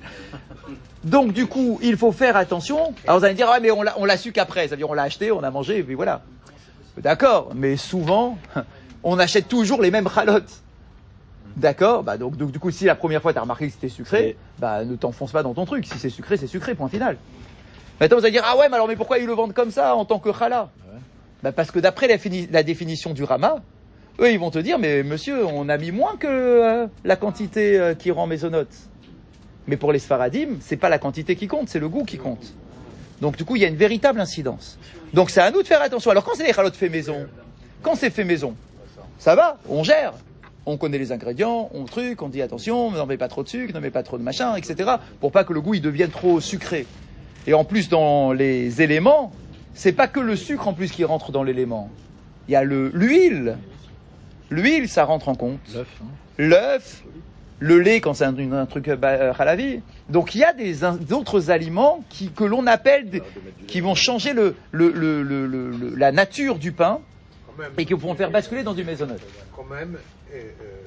Donc 1.04 1.34
du 1.34 1.48
coup, 1.48 1.80
il 1.82 1.98
faut 1.98 2.12
faire 2.12 2.36
attention. 2.36 2.94
Alors 3.06 3.20
vous 3.20 3.26
allez 3.26 3.34
me 3.34 3.38
dire, 3.38 3.50
ouais, 3.50 3.60
mais 3.60 3.72
on 3.72 4.06
l'a, 4.06 4.18
su 4.18 4.32
qu'après. 4.32 4.68
C'est-à-dire, 4.68 4.90
on 4.90 4.94
l'a 4.94 5.04
acheté, 5.04 5.32
on 5.32 5.44
a 5.44 5.52
mangé, 5.52 5.80
et 5.80 5.84
puis 5.84 5.96
voilà. 5.96 6.22
D'accord, 6.98 7.52
mais 7.56 7.78
souvent, 7.78 8.38
on 9.04 9.20
achète 9.20 9.48
toujours 9.48 9.82
les 9.82 9.92
mêmes 9.92 10.10
chalotes. 10.10 10.62
D'accord 11.56 12.04
bah 12.04 12.18
donc, 12.18 12.36
donc, 12.36 12.52
du 12.52 12.60
coup, 12.60 12.70
si 12.70 12.84
la 12.84 12.96
première 12.96 13.22
fois 13.22 13.32
tu 13.32 13.40
as 13.40 13.42
remarqué 13.42 13.68
que 13.68 13.74
c'était 13.74 13.88
sucré, 13.88 14.36
bah 14.60 14.84
ne 14.84 14.98
t'enfonce 14.98 15.32
pas 15.32 15.42
dans 15.42 15.54
ton 15.54 15.66
truc. 15.66 15.86
Si 15.86 15.98
c'est 15.98 16.10
sucré, 16.10 16.36
c'est 16.36 16.48
sucré, 16.48 16.76
point 16.76 16.90
final. 16.90 17.18
Maintenant, 18.00 18.18
vous 18.18 18.26
allez 18.26 18.34
dire, 18.34 18.44
ah 18.46 18.58
ouais, 18.58 18.68
mais 18.68 18.76
alors, 18.76 18.90
mais 18.90 18.98
pourquoi 18.98 19.20
ils 19.20 19.26
le 19.26 19.34
vendent 19.34 19.54
comme 19.54 19.72
ça 19.72 19.96
en 19.96 20.04
tant 20.04 20.20
que 20.20 20.34
chala 20.34 20.70
bah 21.46 21.52
Parce 21.52 21.70
que 21.70 21.78
d'après 21.78 22.08
la, 22.08 22.18
fini- 22.18 22.48
la 22.52 22.64
définition 22.64 23.14
du 23.14 23.24
Rama, 23.24 23.58
eux, 24.20 24.32
ils 24.32 24.40
vont 24.40 24.50
te 24.50 24.58
dire, 24.58 24.80
mais 24.80 25.04
monsieur, 25.04 25.46
on 25.46 25.70
a 25.70 25.78
mis 25.78 25.92
moins 25.92 26.16
que 26.18 26.26
euh, 26.28 26.88
la 27.04 27.16
quantité 27.16 27.78
euh, 27.80 27.94
qui 27.94 28.10
rend 28.10 28.26
mésonote. 28.26 28.74
Mais 29.68 29.78
pour 29.78 29.92
les 29.92 30.00
Sfaradim, 30.00 30.58
c'est 30.60 30.76
pas 30.76 30.90
la 30.90 30.98
quantité 30.98 31.36
qui 31.36 31.46
compte, 31.48 31.70
c'est 31.70 31.78
le 31.78 31.88
goût 31.88 32.04
qui 32.04 32.18
compte. 32.18 32.54
Donc 33.22 33.38
du 33.38 33.46
coup, 33.46 33.56
il 33.58 33.62
y 33.62 33.66
a 33.66 33.68
une 33.68 33.76
véritable 33.76 34.20
incidence. 34.20 34.80
Donc 35.14 35.30
c'est 35.30 35.40
à 35.40 35.52
nous 35.52 35.62
de 35.62 35.68
faire 35.68 35.84
attention. 35.84 36.10
Alors 36.10 36.24
quand 36.24 36.32
c'est 36.36 36.48
des 36.48 36.54
chalotes 36.54 36.76
fait 36.76 36.90
maison, 36.90 37.28
quand 37.84 37.94
c'est 37.94 38.10
fait 38.10 38.24
maison, 38.24 38.56
ça 39.20 39.36
va, 39.36 39.58
on 39.70 39.84
gère. 39.84 40.14
On 40.66 40.78
connaît 40.78 40.98
les 40.98 41.12
ingrédients, 41.12 41.70
on 41.76 41.84
truc, 41.84 42.24
on 42.24 42.30
dit 42.30 42.42
attention, 42.42 42.90
n'en 42.90 43.06
mets 43.06 43.18
pas 43.18 43.28
trop 43.28 43.44
de 43.44 43.48
sucre, 43.50 43.72
ne 43.76 43.80
mets 43.80 43.92
pas 43.92 44.02
trop 44.02 44.18
de 44.18 44.24
machin, 44.24 44.56
etc. 44.56 44.94
Pour 45.22 45.32
pas 45.32 45.44
que 45.44 45.54
le 45.54 45.62
goût 45.62 45.76
il 45.76 45.82
devienne 45.82 46.10
trop 46.10 46.40
sucré. 46.42 46.88
Et 47.46 47.54
en 47.54 47.64
plus 47.66 47.88
dans 47.88 48.34
les 48.34 48.82
éléments, 48.82 49.32
c'est 49.76 49.92
pas 49.94 50.08
que 50.08 50.20
le 50.20 50.36
sucre 50.36 50.68
en 50.68 50.74
plus 50.74 50.92
qui 50.92 51.04
rentre 51.04 51.32
dans 51.32 51.44
l'élément. 51.44 51.92
Il 52.48 52.52
y 52.52 52.56
a 52.56 52.64
le 52.64 52.90
l'huile. 52.94 53.58
L'huile, 54.50 54.88
ça 54.90 55.04
rentre 55.06 55.30
en 55.30 55.36
compte. 55.36 55.60
L'œuf, 56.38 57.04
le 57.60 57.80
lait 57.80 58.02
quand 58.02 58.14
c'est 58.14 58.26
un, 58.26 58.52
un 58.52 58.66
truc 58.66 58.88
euh, 58.88 58.96
bah, 58.96 59.10
euh, 59.12 59.34
halavi. 59.38 59.82
Donc 60.10 60.36
il 60.36 60.40
y 60.40 60.44
a 60.44 60.54
des 60.54 60.76
d'autres 61.02 61.50
aliments 61.50 62.04
qui, 62.10 62.30
que 62.32 62.44
l'on 62.44 62.68
appelle 62.68 63.10
des- 63.10 63.24
qui 63.68 63.80
vont 63.82 63.96
changer 63.96 64.34
le, 64.34 64.56
le- 64.72 64.92
le- 64.92 65.24
le- 65.24 65.48
le- 65.48 65.70
le- 65.72 65.96
la 65.96 66.12
nature 66.12 66.58
du 66.60 66.72
pain 66.72 67.00
même, 67.58 67.72
et 67.78 67.86
qui 67.86 67.94
vont 67.94 68.14
faire 68.16 68.30
basculer 68.32 68.64
dans 68.64 68.74
du 68.74 68.84
maisonneuve. 68.84 69.22
quand 69.56 69.64
même, 69.64 69.98
et, 70.32 70.38
euh, 70.38 70.82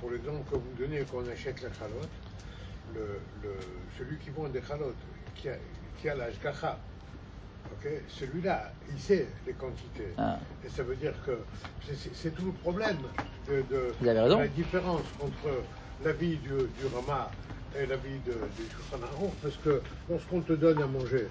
pour 0.00 0.10
l'exemple 0.10 0.38
que 0.50 0.56
vous 0.56 0.72
donnez, 0.78 1.04
quand 1.10 1.18
on 1.18 1.30
achète 1.30 1.62
la 1.62 1.68
calotte, 1.68 2.08
le, 2.94 3.20
le- 3.42 3.54
celui 3.98 4.16
qui 4.16 4.30
vend 4.30 4.48
des 4.48 4.60
calottes, 4.60 4.96
qui 5.36 5.48
a, 5.48 5.52
qui 6.00 6.08
a 6.08 6.14
l'âge 6.16 6.34
gacha, 6.42 6.78
ok, 7.72 7.88
celui-là, 8.08 8.72
il 8.90 9.00
sait 9.00 9.26
les 9.46 9.52
quantités. 9.52 10.08
Ah. 10.18 10.38
Et 10.64 10.68
ça 10.68 10.82
veut 10.82 10.96
dire 10.96 11.14
que 11.24 11.32
c'est- 12.14 12.30
tout 12.30 12.46
le 12.46 12.52
problème 12.52 12.98
de, 13.48 13.64
la 14.38 14.48
différence 14.48 15.02
entre 15.20 15.48
l'avis 16.04 16.36
du, 16.36 16.48
du 16.48 16.86
Rama 16.94 17.30
et 17.78 17.86
l'avis 17.86 18.18
de, 18.20 18.32
du 18.56 18.64
Shulchan 18.70 19.32
parce 19.42 19.56
que 19.56 19.80
lorsqu'on 20.08 20.40
te 20.40 20.52
donne 20.52 20.80
à 20.80 20.86
manger, 20.86 21.26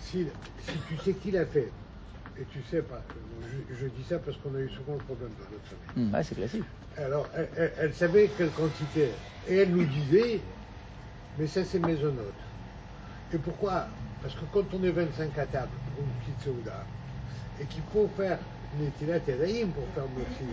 si, 0.00 0.26
si 0.60 0.72
tu 0.88 0.96
sais 1.04 1.12
qui 1.14 1.30
l'a 1.30 1.44
fait, 1.46 1.70
et 2.38 2.44
tu 2.44 2.62
sais 2.62 2.82
pas, 2.82 3.02
je, 3.68 3.74
je 3.74 3.86
dis 3.86 4.04
ça 4.04 4.18
parce 4.18 4.36
qu'on 4.38 4.54
a 4.54 4.60
eu 4.60 4.70
souvent 4.70 4.94
le 4.94 5.00
problème 5.00 5.30
dans 5.38 5.52
notre 5.52 5.66
famille. 5.66 6.12
Ouais, 6.12 6.22
c'est 6.22 6.34
classique. 6.34 6.64
Alors, 6.96 7.28
elle, 7.36 7.48
elle- 7.56 7.72
elle 7.78 7.94
savait 7.94 8.30
quelle 8.36 8.50
quantité. 8.50 9.08
Et 9.48 9.56
elle 9.56 9.70
nous 9.70 9.84
disait, 9.84 10.40
mais 11.38 11.46
ça 11.46 11.64
c'est 11.64 11.78
maisonnote. 11.78 12.34
Et 13.32 13.38
pourquoi 13.38 13.88
Parce 14.22 14.34
que 14.34 14.44
quand 14.52 14.74
on 14.74 14.82
est 14.82 14.90
25 14.90 15.38
à 15.38 15.46
table 15.46 15.72
pour 15.94 16.04
une 16.04 16.10
petite 16.12 16.42
souda, 16.42 16.86
et 17.60 17.66
qu'il 17.66 17.82
faut 17.82 18.08
faire 18.08 18.38
Netilat 18.72 19.18
et 19.26 19.36
Daïm 19.36 19.72
pour 19.72 19.86
faire 19.92 20.08
Motsi, 20.08 20.46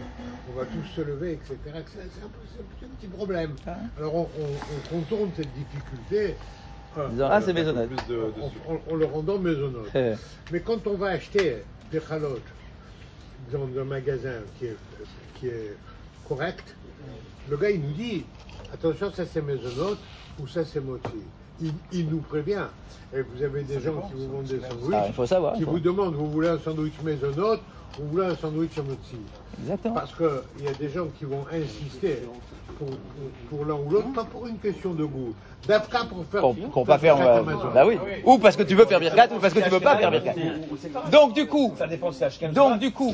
on 0.50 0.54
va 0.54 0.66
tous 0.66 0.84
se 0.84 1.02
lever, 1.02 1.34
etc. 1.34 1.58
C'est 1.64 2.00
un, 2.24 2.28
peu- 2.28 2.40
c'est 2.80 2.86
un 2.86 2.90
petit 2.90 3.08
problème. 3.08 3.56
Alors 3.98 4.16
on, 4.16 4.22
on- 4.40 4.76
on 4.76 4.90
contourne 4.90 5.32
cette 5.36 5.54
difficulté. 5.54 6.38
euh, 6.98 7.08
En 7.08 7.10
disant, 7.12 7.28
ah, 7.32 7.42
c'est 7.42 7.54
de, 8.08 8.14
de 8.14 8.16
en- 8.68 8.92
en 8.92 8.96
le 8.96 9.06
rendant 9.06 9.38
maisonnote. 9.40 9.92
Euh, 10.14 10.16
Mais 10.52 10.62
quand 10.62 10.86
on 10.88 10.96
va 10.96 11.08
acheter 11.08 11.64
des 11.92 12.00
chalotes 12.02 12.44
dans 13.52 13.66
un 13.80 13.84
magasin 13.86 14.42
qui 14.58 14.66
est, 14.66 14.78
qui 15.36 15.48
est 15.48 15.78
correct, 16.28 16.76
le 17.48 17.58
gars 17.58 17.70
il 17.70 17.82
nous 17.82 17.94
dit 17.94 18.26
attention, 18.74 19.12
ça 19.14 19.26
c'est 19.26 19.42
maisonnote 19.42 20.00
ou 20.40 20.48
ça 20.48 20.66
c'est 20.66 20.82
moti. 20.82 21.24
Il, 21.62 21.74
il 21.92 22.10
nous 22.10 22.20
prévient. 22.20 22.66
Et 23.16 23.22
vous 23.22 23.42
avez 23.44 23.64
des 23.64 23.80
gens 23.80 24.02
qui 24.02 24.14
vous 24.14 24.32
vendent 24.32 24.46
des 24.46 24.60
sandwichs 24.60 24.94
ah, 24.94 25.06
il 25.08 25.14
faut 25.14 25.26
savoir. 25.26 25.54
qui 25.54 25.60
il 25.62 25.66
faut- 25.66 25.72
vous 25.72 25.80
demandent 25.80 26.14
vous 26.14 26.30
voulez 26.30 26.50
un 26.50 26.60
sandwich 26.60 26.94
maisonnote 27.04 27.62
ou 27.98 28.04
vous 28.04 28.10
voulez 28.10 28.28
un 28.28 28.36
sandwich 28.36 28.78
moti. 28.78 29.18
Exactement. 29.60 29.96
Parce 29.96 30.14
qu'il 30.14 30.66
y 30.66 30.68
a 30.68 30.74
des 30.74 30.90
gens 30.90 31.08
qui 31.18 31.26
vont 31.26 31.46
insister 31.52 32.24
pour, 32.78 32.88
pour, 33.50 33.66
l'un 33.66 33.76
ou 33.76 33.90
l'autre, 33.90 34.12
pas 34.14 34.26
pour 34.26 34.46
une 34.46 34.58
question 34.60 34.94
de 34.94 35.04
goût. 35.04 35.34
D'Afka 35.68 36.00
pour 36.10 36.26
faire. 36.26 36.42
Pour, 36.42 36.56
pour 36.56 36.86
pas 36.86 36.98
faire. 36.98 37.20
Euh, 37.20 37.42
bah 37.74 37.86
oui. 37.88 37.98
Ou 38.24 38.38
parce 38.38 38.56
que 38.56 38.64
tu 38.64 38.76
veux 38.76 38.86
faire 38.86 39.00
birkat 39.00 39.30
ou 39.36 39.40
parce 39.40 39.54
que 39.54 39.60
tu 39.60 39.70
veux 39.70 39.80
pas 39.80 39.98
faire 39.98 40.12
birkat. 40.12 40.34
Donc 41.12 41.34
du 41.34 41.48
coup, 41.48 41.74
Ça 41.78 41.88
dépend 41.88 42.12
si. 42.12 42.24
Donc, 42.54 42.80
du 42.80 42.92
coup- 42.92 43.12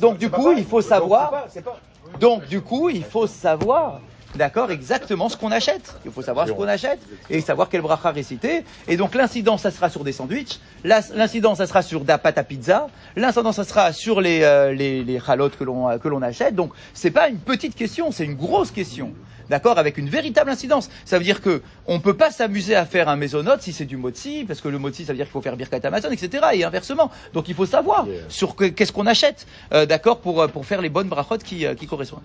donc 0.00 0.18
du 0.18 0.30
coup, 0.30 0.52
il 0.52 0.64
faut 0.64 0.80
savoir. 0.80 1.46
C'est 1.48 1.62
pas. 1.64 1.78
Donc 2.18 2.46
du 2.46 2.60
coup, 2.60 2.88
il 2.88 3.04
faut 3.04 3.26
savoir, 3.26 4.00
d'accord, 4.34 4.70
exactement 4.70 5.28
ce 5.28 5.36
qu'on 5.36 5.50
achète. 5.50 5.94
Il 6.04 6.10
faut 6.10 6.22
savoir 6.22 6.46
ce 6.46 6.52
qu'on 6.52 6.68
achète 6.68 7.00
et 7.28 7.40
savoir 7.40 7.68
quel 7.68 7.80
bracha 7.82 8.10
réciter. 8.10 8.64
Et 8.88 8.96
donc 8.96 9.14
l'incidence, 9.14 9.62
ça 9.62 9.70
sera 9.70 9.88
sur 9.90 10.04
des 10.04 10.12
sandwichs. 10.12 10.60
L'incidence, 10.84 11.58
ça 11.58 11.66
sera 11.66 11.82
sur 11.82 12.02
de 12.02 12.08
la 12.08 12.18
pâte 12.18 12.38
à 12.38 12.44
pizza. 12.44 12.86
L'incidence, 13.16 13.56
ça 13.56 13.64
sera 13.64 13.92
sur 13.92 14.20
les 14.20 14.42
euh, 14.42 14.72
les, 14.72 15.04
les 15.04 15.18
que 15.18 15.64
l'on 15.64 15.98
que 15.98 16.08
l'on 16.08 16.22
achète. 16.22 16.54
Donc 16.54 16.72
c'est 16.94 17.10
pas 17.10 17.28
une 17.28 17.38
petite 17.38 17.74
question, 17.74 18.10
c'est 18.12 18.24
une 18.24 18.36
grosse 18.36 18.70
question. 18.70 19.12
D'accord, 19.48 19.78
avec 19.78 19.98
une 19.98 20.08
véritable 20.08 20.48
incidence. 20.48 20.88
Ça 21.04 21.18
veut 21.18 21.24
dire 21.24 21.40
que 21.40 21.60
on 21.88 21.98
peut 21.98 22.14
pas 22.14 22.30
s'amuser 22.30 22.76
à 22.76 22.86
faire 22.86 23.08
un 23.08 23.16
mésonote 23.16 23.60
si 23.62 23.72
c'est 23.72 23.84
du 23.84 23.96
motzi, 23.96 24.44
parce 24.46 24.60
que 24.60 24.68
le 24.68 24.78
motzi, 24.78 25.04
ça 25.04 25.12
veut 25.12 25.16
dire 25.16 25.26
qu'il 25.26 25.32
faut 25.32 25.40
faire 25.42 25.56
birkat 25.56 25.80
Amazon, 25.82 26.08
etc. 26.12 26.46
Et 26.52 26.62
inversement. 26.62 27.10
Donc 27.34 27.48
il 27.48 27.54
faut 27.56 27.66
savoir 27.66 28.06
sur 28.28 28.54
que- 28.54 28.66
qu'est-ce 28.66 28.92
qu'on 28.92 29.08
achète, 29.08 29.48
euh, 29.72 29.86
d'accord, 29.86 30.20
pour 30.20 30.40
euh, 30.40 30.46
pour 30.46 30.66
faire 30.66 30.80
les 30.80 30.88
bonnes 30.88 31.08
brachot 31.08 31.38
qui 31.38 31.66
euh, 31.66 31.74
qui 31.74 31.88
correspondent. 31.88 32.22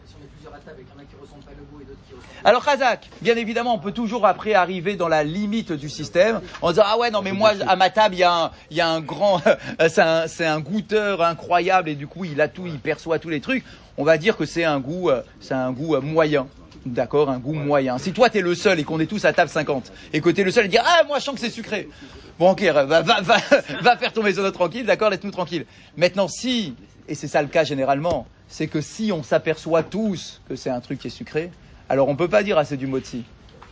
Alors 2.45 2.63
Khazak, 2.63 3.09
bien 3.23 3.35
évidemment, 3.37 3.73
on 3.73 3.79
peut 3.79 3.91
toujours 3.91 4.27
après 4.27 4.53
arriver 4.53 4.95
dans 4.95 5.07
la 5.07 5.23
limite 5.23 5.71
du 5.71 5.89
système 5.89 6.41
en 6.61 6.69
disant 6.69 6.83
ah 6.85 6.95
ouais 6.99 7.09
non 7.09 7.23
mais 7.23 7.31
moi 7.31 7.53
à 7.67 7.75
ma 7.75 7.89
table 7.89 8.13
il 8.13 8.19
y 8.19 8.23
a 8.81 8.87
un, 8.87 9.01
grand 9.01 9.41
c'est 9.89 10.45
un, 10.45 10.59
goûteur 10.59 11.23
incroyable 11.23 11.89
et 11.89 11.95
du 11.95 12.05
coup 12.05 12.23
il 12.23 12.39
a 12.39 12.47
tout 12.47 12.67
il 12.67 12.77
perçoit 12.77 13.17
tous 13.17 13.29
les 13.29 13.41
trucs. 13.41 13.65
On 13.97 14.03
va 14.03 14.19
dire 14.19 14.37
que 14.37 14.45
c'est 14.45 14.63
un 14.63 14.79
goût 14.79 15.09
euh, 15.09 15.23
c'est 15.39 15.55
un 15.55 15.71
goût 15.71 15.95
euh, 15.95 16.01
moyen. 16.01 16.45
D'accord, 16.85 17.31
un 17.31 17.39
goût 17.39 17.53
moyen. 17.53 17.97
Si 17.97 18.13
toi 18.13 18.29
t'es 18.29 18.41
le 18.41 18.53
seul 18.53 18.79
et 18.79 18.83
qu'on 18.83 18.99
est 18.99 19.07
tous 19.07 19.25
à 19.25 19.33
table 19.33 19.49
50 19.49 19.91
et 20.13 20.21
que 20.21 20.29
t'es 20.29 20.43
le 20.43 20.51
seul 20.51 20.65
à 20.65 20.67
dire 20.67 20.83
ah 20.85 21.03
moi 21.07 21.17
je 21.17 21.23
sens 21.23 21.33
que 21.33 21.41
c'est 21.41 21.49
sucré. 21.49 21.89
Bon 22.37 22.51
ok, 22.51 22.61
va, 22.61 22.85
va, 22.85 23.01
va, 23.01 23.21
va 23.81 23.97
faire 23.97 24.13
ton 24.13 24.21
maison 24.21 24.51
tranquille, 24.51 24.85
d'accord, 24.85 25.09
laisse-nous 25.09 25.31
tranquille. 25.31 25.65
Maintenant 25.97 26.27
si, 26.27 26.75
et 27.07 27.15
c'est 27.15 27.27
ça 27.27 27.41
le 27.41 27.47
cas 27.47 27.63
généralement, 27.63 28.27
c'est 28.47 28.67
que 28.67 28.81
si 28.81 29.11
on 29.11 29.23
s'aperçoit 29.23 29.81
tous 29.81 30.41
que 30.47 30.55
c'est 30.55 30.69
un 30.69 30.79
truc 30.79 30.99
qui 30.99 31.07
est 31.07 31.09
sucré, 31.09 31.49
alors 31.89 32.07
on 32.09 32.15
peut 32.15 32.27
pas 32.27 32.43
dire 32.43 32.57
ah 32.57 32.65
c'est 32.65 32.77
du 32.77 32.87
moti. 32.87 33.23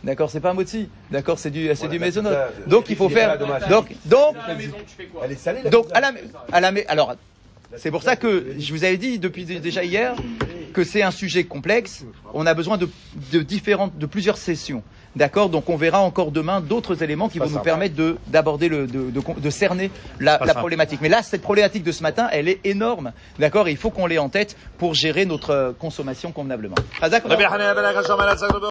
D'accord, 0.02 0.30
c'est 0.30 0.40
pas 0.40 0.50
un 0.50 0.54
moti. 0.54 0.88
D'accord, 1.10 1.38
c'est 1.38 1.50
du 1.50 1.70
c'est 1.74 1.88
du 1.88 1.98
maisonnote. 1.98 2.36
Donc 2.66 2.90
il 2.90 2.96
faut 2.96 3.08
faire 3.08 3.38
donc 3.38 3.88
donc 4.04 4.36
À 4.44 4.48
la 4.48 4.54
maison, 4.54 4.76
tu 4.86 4.94
fais 4.96 5.06
quoi 5.06 5.22
Elle 5.24 5.32
est 5.32 5.36
salée, 5.36 5.60
la 5.64 5.70
donc 5.70 5.86
pizza. 5.86 5.96
à 5.96 6.00
la 6.00 6.12
à 6.52 6.60
la 6.60 6.72
alors 6.88 7.14
c'est 7.76 7.90
pour 7.90 8.02
ça 8.02 8.14
que 8.16 8.54
je 8.58 8.72
vous 8.72 8.84
avais 8.84 8.98
dit 8.98 9.18
depuis 9.18 9.44
dé- 9.44 9.60
déjà 9.60 9.82
hier 9.82 10.14
que 10.74 10.84
c'est 10.84 11.02
un 11.02 11.10
sujet 11.10 11.44
complexe. 11.44 12.04
On 12.34 12.46
a 12.46 12.54
besoin 12.54 12.76
de, 12.78 12.88
de 13.32 13.40
différentes, 13.42 13.96
de 13.96 14.06
plusieurs 14.06 14.36
sessions. 14.38 14.82
D'accord 15.16 15.48
Donc 15.48 15.68
on 15.68 15.76
verra 15.76 16.00
encore 16.00 16.32
demain 16.32 16.60
d'autres 16.60 17.02
éléments 17.02 17.28
qui 17.28 17.38
vont 17.38 17.44
nous 17.46 17.58
permettre 17.64 17.94
de 17.94 18.16
d'aborder 18.26 18.68
le 18.68 18.86
de, 18.86 19.10
de, 19.10 19.20
de 19.40 19.50
cerner 19.50 19.90
la, 20.18 20.38
la 20.44 20.54
problématique. 20.54 21.00
Mais 21.02 21.08
là, 21.08 21.22
cette 21.22 21.42
problématique 21.42 21.84
de 21.84 21.92
ce 21.92 22.02
matin, 22.02 22.28
elle 22.32 22.48
est 22.48 22.60
énorme. 22.64 23.12
D'accord 23.38 23.68
il 23.68 23.76
faut 23.76 23.90
qu'on 23.90 24.06
l'ait 24.06 24.18
en 24.18 24.28
tête 24.28 24.56
pour 24.78 24.94
gérer 24.94 25.24
notre 25.24 25.50
euh, 25.50 25.72
consommation 25.78 26.32
convenablement. 26.32 26.74